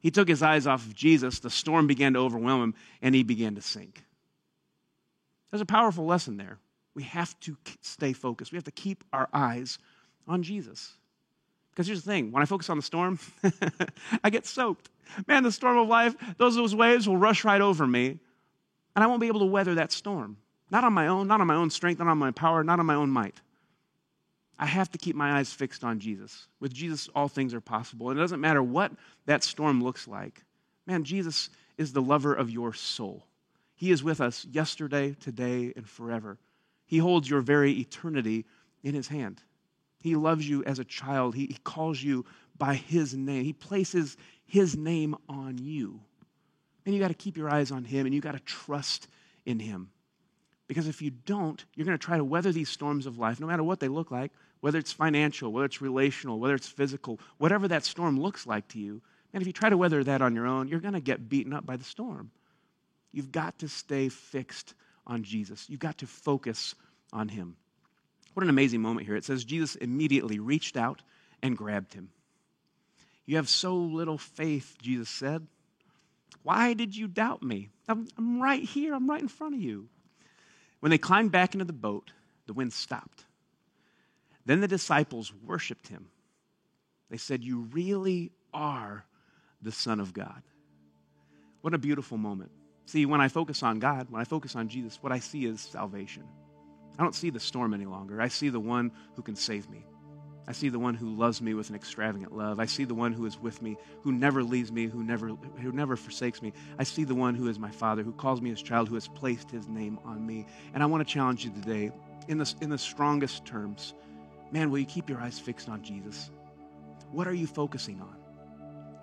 He 0.00 0.10
took 0.10 0.26
his 0.26 0.42
eyes 0.42 0.66
off 0.66 0.86
of 0.86 0.94
Jesus, 0.94 1.38
the 1.38 1.50
storm 1.50 1.86
began 1.86 2.14
to 2.14 2.20
overwhelm 2.20 2.62
him, 2.62 2.74
and 3.02 3.14
he 3.14 3.22
began 3.22 3.54
to 3.54 3.62
sink. 3.62 4.02
There's 5.50 5.60
a 5.60 5.66
powerful 5.66 6.06
lesson 6.06 6.36
there 6.36 6.58
we 6.94 7.04
have 7.04 7.38
to 7.40 7.56
stay 7.80 8.12
focused. 8.12 8.52
We 8.52 8.56
have 8.56 8.64
to 8.64 8.70
keep 8.70 9.04
our 9.12 9.28
eyes 9.32 9.78
on 10.26 10.42
Jesus. 10.42 10.92
Because 11.70 11.86
here's 11.86 12.02
the 12.02 12.10
thing 12.10 12.32
when 12.32 12.42
I 12.42 12.46
focus 12.46 12.68
on 12.68 12.76
the 12.76 12.82
storm, 12.82 13.18
I 14.24 14.30
get 14.30 14.46
soaked. 14.46 14.90
Man, 15.26 15.42
the 15.42 15.52
storm 15.52 15.78
of 15.78 15.88
life, 15.88 16.14
those, 16.36 16.56
those 16.56 16.74
waves 16.74 17.08
will 17.08 17.16
rush 17.16 17.44
right 17.44 17.60
over 17.60 17.86
me, 17.86 18.18
and 18.94 19.04
I 19.04 19.06
won't 19.06 19.20
be 19.20 19.28
able 19.28 19.40
to 19.40 19.46
weather 19.46 19.76
that 19.76 19.92
storm. 19.92 20.36
Not 20.70 20.84
on 20.84 20.92
my 20.92 21.08
own, 21.08 21.26
not 21.26 21.40
on 21.40 21.46
my 21.46 21.54
own 21.54 21.70
strength, 21.70 21.98
not 21.98 22.08
on 22.08 22.18
my 22.18 22.30
power, 22.30 22.62
not 22.62 22.78
on 22.78 22.86
my 22.86 22.94
own 22.94 23.10
might. 23.10 23.40
I 24.58 24.66
have 24.66 24.90
to 24.90 24.98
keep 24.98 25.16
my 25.16 25.38
eyes 25.38 25.52
fixed 25.52 25.82
on 25.84 26.00
Jesus. 26.00 26.46
With 26.60 26.72
Jesus, 26.72 27.08
all 27.14 27.28
things 27.28 27.54
are 27.54 27.60
possible. 27.60 28.10
And 28.10 28.18
it 28.18 28.22
doesn't 28.22 28.40
matter 28.40 28.62
what 28.62 28.92
that 29.26 29.42
storm 29.42 29.82
looks 29.82 30.06
like. 30.06 30.44
Man, 30.86 31.02
Jesus 31.02 31.50
is 31.78 31.92
the 31.92 32.02
lover 32.02 32.34
of 32.34 32.50
your 32.50 32.74
soul. 32.74 33.24
He 33.80 33.92
is 33.92 34.04
with 34.04 34.20
us 34.20 34.44
yesterday, 34.50 35.16
today, 35.18 35.72
and 35.74 35.88
forever. 35.88 36.36
He 36.84 36.98
holds 36.98 37.30
your 37.30 37.40
very 37.40 37.72
eternity 37.72 38.44
in 38.82 38.94
his 38.94 39.08
hand. 39.08 39.40
He 40.02 40.16
loves 40.16 40.46
you 40.46 40.62
as 40.64 40.78
a 40.78 40.84
child. 40.84 41.34
He, 41.34 41.46
he 41.46 41.56
calls 41.64 42.02
you 42.02 42.26
by 42.58 42.74
his 42.74 43.14
name. 43.14 43.42
He 43.42 43.54
places 43.54 44.18
his 44.44 44.76
name 44.76 45.16
on 45.30 45.56
you. 45.56 45.98
And 46.84 46.94
you 46.94 47.00
got 47.00 47.08
to 47.08 47.14
keep 47.14 47.38
your 47.38 47.48
eyes 47.48 47.70
on 47.70 47.84
him 47.84 48.04
and 48.04 48.14
you 48.14 48.20
got 48.20 48.32
to 48.32 48.40
trust 48.40 49.08
in 49.46 49.58
him. 49.58 49.88
Because 50.68 50.86
if 50.86 51.00
you 51.00 51.08
don't, 51.08 51.64
you're 51.74 51.86
going 51.86 51.96
to 51.96 52.06
try 52.06 52.18
to 52.18 52.22
weather 52.24 52.52
these 52.52 52.68
storms 52.68 53.06
of 53.06 53.16
life, 53.16 53.40
no 53.40 53.46
matter 53.46 53.64
what 53.64 53.80
they 53.80 53.88
look 53.88 54.10
like, 54.10 54.30
whether 54.60 54.78
it's 54.78 54.92
financial, 54.92 55.54
whether 55.54 55.64
it's 55.64 55.80
relational, 55.80 56.38
whether 56.38 56.54
it's 56.54 56.68
physical, 56.68 57.18
whatever 57.38 57.66
that 57.66 57.86
storm 57.86 58.20
looks 58.20 58.46
like 58.46 58.68
to 58.68 58.78
you. 58.78 59.00
And 59.32 59.40
if 59.40 59.46
you 59.46 59.54
try 59.54 59.70
to 59.70 59.78
weather 59.78 60.04
that 60.04 60.20
on 60.20 60.34
your 60.34 60.46
own, 60.46 60.68
you're 60.68 60.80
going 60.80 60.92
to 60.92 61.00
get 61.00 61.30
beaten 61.30 61.54
up 61.54 61.64
by 61.64 61.78
the 61.78 61.84
storm. 61.84 62.30
You've 63.12 63.32
got 63.32 63.58
to 63.60 63.68
stay 63.68 64.08
fixed 64.08 64.74
on 65.06 65.22
Jesus. 65.22 65.66
You've 65.68 65.80
got 65.80 65.98
to 65.98 66.06
focus 66.06 66.74
on 67.12 67.28
him. 67.28 67.56
What 68.34 68.44
an 68.44 68.50
amazing 68.50 68.80
moment 68.80 69.06
here. 69.06 69.16
It 69.16 69.24
says 69.24 69.44
Jesus 69.44 69.74
immediately 69.74 70.38
reached 70.38 70.76
out 70.76 71.02
and 71.42 71.56
grabbed 71.56 71.94
him. 71.94 72.10
You 73.26 73.36
have 73.36 73.48
so 73.48 73.76
little 73.76 74.18
faith, 74.18 74.76
Jesus 74.80 75.08
said. 75.08 75.46
Why 76.42 76.74
did 76.74 76.96
you 76.96 77.08
doubt 77.08 77.42
me? 77.42 77.70
I'm, 77.88 78.08
I'm, 78.16 78.40
right 78.40 78.62
here, 78.62 78.94
I'm 78.94 79.10
right 79.10 79.20
in 79.20 79.28
front 79.28 79.54
of 79.54 79.60
you. 79.60 79.88
When 80.80 80.90
they 80.90 80.98
climbed 80.98 81.32
back 81.32 81.54
into 81.54 81.64
the 81.64 81.72
boat, 81.72 82.12
the 82.46 82.52
wind 82.52 82.72
stopped. 82.72 83.24
Then 84.46 84.60
the 84.60 84.68
disciples 84.68 85.32
worshiped 85.44 85.88
him. 85.88 86.06
They 87.10 87.18
said, 87.18 87.44
You 87.44 87.68
really 87.72 88.32
are 88.54 89.04
the 89.60 89.72
Son 89.72 90.00
of 90.00 90.14
God. 90.14 90.42
What 91.60 91.74
a 91.74 91.78
beautiful 91.78 92.16
moment. 92.16 92.50
See, 92.90 93.06
when 93.06 93.20
I 93.20 93.28
focus 93.28 93.62
on 93.62 93.78
God, 93.78 94.08
when 94.10 94.20
I 94.20 94.24
focus 94.24 94.56
on 94.56 94.66
Jesus, 94.66 94.98
what 95.00 95.12
I 95.12 95.20
see 95.20 95.44
is 95.44 95.60
salvation. 95.60 96.24
I 96.98 97.04
don't 97.04 97.14
see 97.14 97.30
the 97.30 97.38
storm 97.38 97.72
any 97.72 97.84
longer. 97.84 98.20
I 98.20 98.26
see 98.26 98.48
the 98.48 98.58
one 98.58 98.90
who 99.14 99.22
can 99.22 99.36
save 99.36 99.70
me. 99.70 99.86
I 100.48 100.50
see 100.50 100.70
the 100.70 100.80
one 100.80 100.94
who 100.94 101.14
loves 101.14 101.40
me 101.40 101.54
with 101.54 101.70
an 101.70 101.76
extravagant 101.76 102.36
love. 102.36 102.58
I 102.58 102.66
see 102.66 102.82
the 102.82 102.96
one 102.96 103.12
who 103.12 103.26
is 103.26 103.38
with 103.38 103.62
me, 103.62 103.76
who 104.02 104.10
never 104.10 104.42
leaves 104.42 104.72
me, 104.72 104.88
who 104.88 105.04
never, 105.04 105.28
who 105.28 105.70
never 105.70 105.94
forsakes 105.94 106.42
me. 106.42 106.52
I 106.80 106.82
see 106.82 107.04
the 107.04 107.14
one 107.14 107.36
who 107.36 107.46
is 107.46 107.60
my 107.60 107.70
father, 107.70 108.02
who 108.02 108.10
calls 108.10 108.42
me 108.42 108.50
his 108.50 108.60
child, 108.60 108.88
who 108.88 108.96
has 108.96 109.06
placed 109.06 109.52
his 109.52 109.68
name 109.68 110.00
on 110.04 110.26
me. 110.26 110.44
And 110.74 110.82
I 110.82 110.86
want 110.86 111.06
to 111.06 111.14
challenge 111.14 111.44
you 111.44 111.52
today 111.52 111.92
in 112.26 112.38
the, 112.38 112.54
in 112.60 112.70
the 112.70 112.78
strongest 112.78 113.46
terms. 113.46 113.94
Man, 114.50 114.68
will 114.68 114.80
you 114.80 114.86
keep 114.86 115.08
your 115.08 115.20
eyes 115.20 115.38
fixed 115.38 115.68
on 115.68 115.84
Jesus? 115.84 116.32
What 117.12 117.28
are 117.28 117.34
you 117.34 117.46
focusing 117.46 118.00
on? 118.00 118.16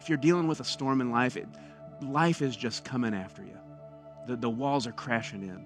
If 0.02 0.10
you're 0.10 0.18
dealing 0.18 0.50
with 0.50 0.60
a 0.60 0.66
storm 0.66 1.00
in 1.00 1.10
life, 1.10 1.38
it, 1.38 1.48
life 2.02 2.42
is 2.42 2.54
just 2.58 2.84
coming 2.84 3.14
after 3.14 3.44
you 3.44 3.58
the, 4.28 4.36
the 4.36 4.50
walls 4.50 4.86
are 4.88 4.92
crashing 4.92 5.44
in. 5.44 5.66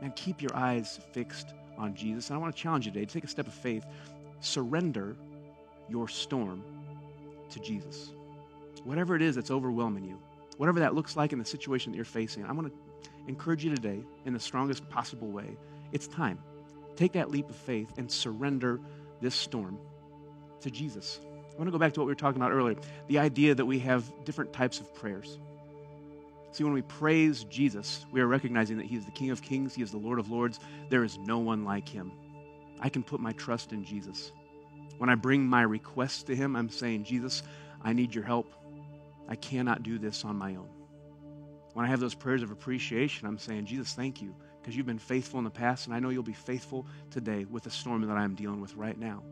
Man, 0.00 0.12
keep 0.16 0.42
your 0.42 0.54
eyes 0.54 0.98
fixed 1.12 1.54
on 1.78 1.94
Jesus. 1.94 2.28
And 2.28 2.36
I 2.36 2.40
want 2.40 2.54
to 2.54 2.60
challenge 2.60 2.86
you 2.86 2.92
today 2.92 3.04
to 3.04 3.12
take 3.12 3.24
a 3.24 3.28
step 3.28 3.46
of 3.46 3.54
faith. 3.54 3.84
Surrender 4.40 5.16
your 5.88 6.08
storm 6.08 6.64
to 7.50 7.60
Jesus. 7.60 8.12
Whatever 8.84 9.14
it 9.14 9.22
is 9.22 9.36
that's 9.36 9.50
overwhelming 9.50 10.04
you, 10.04 10.18
whatever 10.56 10.80
that 10.80 10.94
looks 10.94 11.16
like 11.16 11.32
in 11.32 11.38
the 11.38 11.44
situation 11.44 11.92
that 11.92 11.96
you're 11.96 12.04
facing, 12.04 12.44
I 12.44 12.52
want 12.52 12.68
to 12.68 13.10
encourage 13.28 13.64
you 13.64 13.74
today 13.74 14.02
in 14.24 14.32
the 14.32 14.40
strongest 14.40 14.88
possible 14.88 15.28
way. 15.28 15.56
It's 15.92 16.08
time. 16.08 16.38
Take 16.96 17.12
that 17.12 17.30
leap 17.30 17.48
of 17.48 17.56
faith 17.56 17.92
and 17.96 18.10
surrender 18.10 18.80
this 19.20 19.34
storm 19.34 19.78
to 20.60 20.70
Jesus. 20.70 21.20
I 21.52 21.56
want 21.56 21.68
to 21.68 21.72
go 21.72 21.78
back 21.78 21.92
to 21.94 22.00
what 22.00 22.06
we 22.06 22.12
were 22.12 22.16
talking 22.16 22.40
about 22.40 22.52
earlier 22.52 22.76
the 23.08 23.18
idea 23.18 23.54
that 23.54 23.64
we 23.64 23.78
have 23.80 24.10
different 24.24 24.52
types 24.52 24.80
of 24.80 24.92
prayers. 24.94 25.38
See, 26.52 26.64
when 26.64 26.74
we 26.74 26.82
praise 26.82 27.44
Jesus, 27.44 28.04
we 28.12 28.20
are 28.20 28.26
recognizing 28.26 28.76
that 28.76 28.86
He 28.86 28.96
is 28.96 29.06
the 29.06 29.10
King 29.10 29.30
of 29.30 29.40
Kings, 29.40 29.74
He 29.74 29.82
is 29.82 29.90
the 29.90 29.96
Lord 29.96 30.18
of 30.18 30.30
Lords. 30.30 30.60
There 30.90 31.02
is 31.02 31.18
no 31.18 31.38
one 31.38 31.64
like 31.64 31.88
Him. 31.88 32.12
I 32.78 32.90
can 32.90 33.02
put 33.02 33.20
my 33.20 33.32
trust 33.32 33.72
in 33.72 33.84
Jesus. 33.84 34.32
When 34.98 35.08
I 35.08 35.14
bring 35.14 35.46
my 35.46 35.62
requests 35.62 36.24
to 36.24 36.36
Him, 36.36 36.54
I'm 36.54 36.68
saying, 36.68 37.04
Jesus, 37.04 37.42
I 37.80 37.94
need 37.94 38.14
your 38.14 38.24
help. 38.24 38.52
I 39.28 39.34
cannot 39.36 39.82
do 39.82 39.98
this 39.98 40.26
on 40.26 40.36
my 40.36 40.56
own. 40.56 40.68
When 41.72 41.86
I 41.86 41.88
have 41.88 42.00
those 42.00 42.14
prayers 42.14 42.42
of 42.42 42.50
appreciation, 42.50 43.26
I'm 43.26 43.38
saying, 43.38 43.64
Jesus, 43.64 43.94
thank 43.94 44.20
you, 44.20 44.34
because 44.60 44.76
you've 44.76 44.84
been 44.84 44.98
faithful 44.98 45.38
in 45.38 45.44
the 45.44 45.50
past, 45.50 45.86
and 45.86 45.94
I 45.94 46.00
know 46.00 46.10
you'll 46.10 46.22
be 46.22 46.34
faithful 46.34 46.86
today 47.10 47.46
with 47.50 47.62
the 47.62 47.70
storm 47.70 48.06
that 48.06 48.16
I'm 48.16 48.34
dealing 48.34 48.60
with 48.60 48.76
right 48.76 48.98
now. 48.98 49.22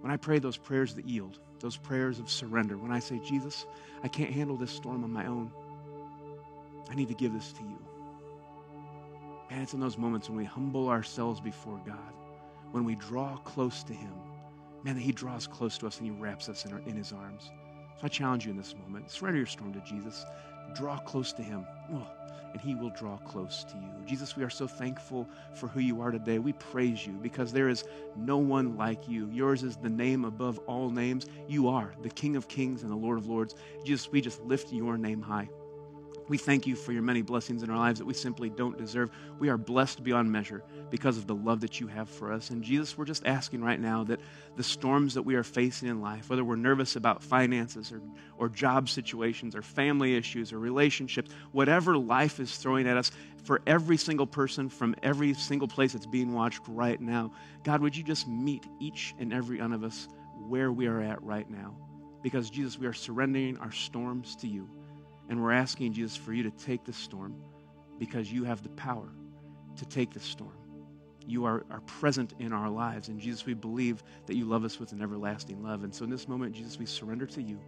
When 0.00 0.10
I 0.10 0.16
pray 0.16 0.40
those 0.40 0.56
prayers 0.56 0.94
that 0.94 1.06
yield, 1.06 1.38
those 1.60 1.76
prayers 1.76 2.18
of 2.18 2.28
surrender, 2.28 2.76
when 2.76 2.90
I 2.90 2.98
say, 2.98 3.20
Jesus, 3.20 3.66
I 4.02 4.08
can't 4.08 4.32
handle 4.32 4.56
this 4.56 4.72
storm 4.72 5.04
on 5.04 5.12
my 5.12 5.26
own, 5.26 5.52
I 6.90 6.94
need 6.94 7.08
to 7.08 7.14
give 7.14 7.32
this 7.32 7.52
to 7.52 7.62
you. 7.62 7.78
And 9.50 9.62
it's 9.62 9.74
in 9.74 9.80
those 9.80 9.98
moments 9.98 10.28
when 10.28 10.38
we 10.38 10.44
humble 10.44 10.88
ourselves 10.88 11.40
before 11.40 11.80
God, 11.86 12.14
when 12.72 12.84
we 12.84 12.94
draw 12.96 13.36
close 13.38 13.82
to 13.84 13.92
Him, 13.92 14.12
man, 14.84 14.94
that 14.96 15.02
He 15.02 15.12
draws 15.12 15.46
close 15.46 15.78
to 15.78 15.86
us 15.86 15.98
and 15.98 16.06
He 16.06 16.12
wraps 16.12 16.48
us 16.48 16.64
in, 16.64 16.72
our, 16.72 16.80
in 16.80 16.96
His 16.96 17.12
arms. 17.12 17.50
So 18.00 18.06
I 18.06 18.08
challenge 18.08 18.44
you 18.44 18.52
in 18.52 18.56
this 18.56 18.74
moment 18.74 19.10
surrender 19.10 19.38
your 19.38 19.46
storm 19.46 19.72
to 19.74 19.80
Jesus, 19.80 20.24
draw 20.74 20.98
close 20.98 21.32
to 21.34 21.42
Him, 21.42 21.66
oh, 21.92 22.06
and 22.52 22.60
He 22.60 22.74
will 22.74 22.90
draw 22.90 23.18
close 23.18 23.64
to 23.64 23.76
you. 23.76 24.06
Jesus, 24.06 24.36
we 24.36 24.42
are 24.44 24.50
so 24.50 24.66
thankful 24.66 25.28
for 25.54 25.68
who 25.68 25.80
you 25.80 26.00
are 26.00 26.10
today. 26.10 26.38
We 26.38 26.52
praise 26.54 27.06
you 27.06 27.12
because 27.14 27.52
there 27.52 27.68
is 27.68 27.84
no 28.16 28.38
one 28.38 28.76
like 28.76 29.08
you. 29.08 29.28
Yours 29.30 29.62
is 29.62 29.76
the 29.76 29.90
name 29.90 30.24
above 30.24 30.58
all 30.66 30.90
names. 30.90 31.26
You 31.48 31.68
are 31.68 31.92
the 32.02 32.10
King 32.10 32.36
of 32.36 32.48
kings 32.48 32.82
and 32.82 32.90
the 32.90 32.96
Lord 32.96 33.18
of 33.18 33.28
lords. 33.28 33.54
Jesus, 33.84 34.10
we 34.10 34.20
just 34.20 34.40
lift 34.42 34.72
your 34.72 34.96
name 34.96 35.22
high. 35.22 35.48
We 36.30 36.38
thank 36.38 36.64
you 36.64 36.76
for 36.76 36.92
your 36.92 37.02
many 37.02 37.22
blessings 37.22 37.64
in 37.64 37.70
our 37.70 37.76
lives 37.76 37.98
that 37.98 38.04
we 38.04 38.14
simply 38.14 38.50
don't 38.50 38.78
deserve. 38.78 39.10
We 39.40 39.48
are 39.48 39.58
blessed 39.58 40.04
beyond 40.04 40.30
measure 40.30 40.62
because 40.88 41.16
of 41.16 41.26
the 41.26 41.34
love 41.34 41.60
that 41.62 41.80
you 41.80 41.88
have 41.88 42.08
for 42.08 42.32
us. 42.32 42.50
And 42.50 42.62
Jesus, 42.62 42.96
we're 42.96 43.04
just 43.04 43.26
asking 43.26 43.64
right 43.64 43.80
now 43.80 44.04
that 44.04 44.20
the 44.54 44.62
storms 44.62 45.14
that 45.14 45.22
we 45.22 45.34
are 45.34 45.42
facing 45.42 45.88
in 45.88 46.00
life, 46.00 46.30
whether 46.30 46.44
we're 46.44 46.54
nervous 46.54 46.94
about 46.94 47.20
finances 47.20 47.90
or, 47.90 48.00
or 48.38 48.48
job 48.48 48.88
situations 48.88 49.56
or 49.56 49.62
family 49.62 50.14
issues 50.14 50.52
or 50.52 50.60
relationships, 50.60 51.32
whatever 51.50 51.98
life 51.98 52.38
is 52.38 52.56
throwing 52.56 52.86
at 52.86 52.96
us, 52.96 53.10
for 53.42 53.60
every 53.66 53.96
single 53.96 54.26
person 54.26 54.68
from 54.68 54.94
every 55.02 55.34
single 55.34 55.66
place 55.66 55.94
that's 55.94 56.06
being 56.06 56.32
watched 56.32 56.62
right 56.68 57.00
now, 57.00 57.32
God, 57.64 57.80
would 57.80 57.96
you 57.96 58.04
just 58.04 58.28
meet 58.28 58.64
each 58.78 59.16
and 59.18 59.32
every 59.32 59.60
one 59.60 59.72
of 59.72 59.82
us 59.82 60.06
where 60.46 60.70
we 60.70 60.86
are 60.86 61.00
at 61.00 61.20
right 61.24 61.50
now? 61.50 61.74
Because, 62.22 62.50
Jesus, 62.50 62.78
we 62.78 62.86
are 62.86 62.92
surrendering 62.92 63.58
our 63.58 63.72
storms 63.72 64.36
to 64.36 64.46
you. 64.46 64.68
And 65.30 65.40
we're 65.42 65.52
asking, 65.52 65.92
Jesus, 65.92 66.16
for 66.16 66.34
you 66.34 66.42
to 66.42 66.50
take 66.50 66.84
the 66.84 66.92
storm 66.92 67.36
because 67.98 68.30
you 68.30 68.44
have 68.44 68.62
the 68.62 68.68
power 68.70 69.08
to 69.76 69.86
take 69.86 70.12
the 70.12 70.20
storm. 70.20 70.56
You 71.24 71.44
are, 71.44 71.64
are 71.70 71.80
present 71.82 72.34
in 72.40 72.52
our 72.52 72.68
lives. 72.68 73.08
And 73.08 73.20
Jesus, 73.20 73.46
we 73.46 73.54
believe 73.54 74.02
that 74.26 74.34
you 74.34 74.44
love 74.44 74.64
us 74.64 74.80
with 74.80 74.90
an 74.90 75.00
everlasting 75.00 75.62
love. 75.62 75.84
And 75.84 75.94
so 75.94 76.04
in 76.04 76.10
this 76.10 76.26
moment, 76.26 76.54
Jesus, 76.54 76.78
we 76.78 76.86
surrender 76.86 77.26
to 77.26 77.40
you. 77.40 77.60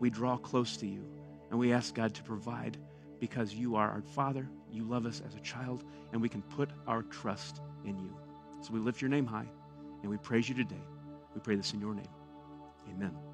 We 0.00 0.08
draw 0.08 0.38
close 0.38 0.78
to 0.78 0.86
you. 0.86 1.04
And 1.50 1.60
we 1.60 1.74
ask 1.74 1.94
God 1.94 2.14
to 2.14 2.22
provide 2.22 2.78
because 3.20 3.52
you 3.52 3.76
are 3.76 3.90
our 3.90 4.02
Father. 4.02 4.48
You 4.70 4.84
love 4.84 5.04
us 5.04 5.20
as 5.26 5.34
a 5.34 5.40
child. 5.40 5.84
And 6.12 6.22
we 6.22 6.30
can 6.30 6.42
put 6.42 6.70
our 6.86 7.02
trust 7.02 7.60
in 7.84 7.98
you. 7.98 8.16
So 8.62 8.72
we 8.72 8.80
lift 8.80 9.02
your 9.02 9.10
name 9.10 9.26
high 9.26 9.48
and 10.00 10.10
we 10.10 10.16
praise 10.16 10.48
you 10.48 10.54
today. 10.54 10.82
We 11.34 11.40
pray 11.40 11.56
this 11.56 11.74
in 11.74 11.80
your 11.80 11.94
name. 11.94 12.08
Amen. 12.88 13.31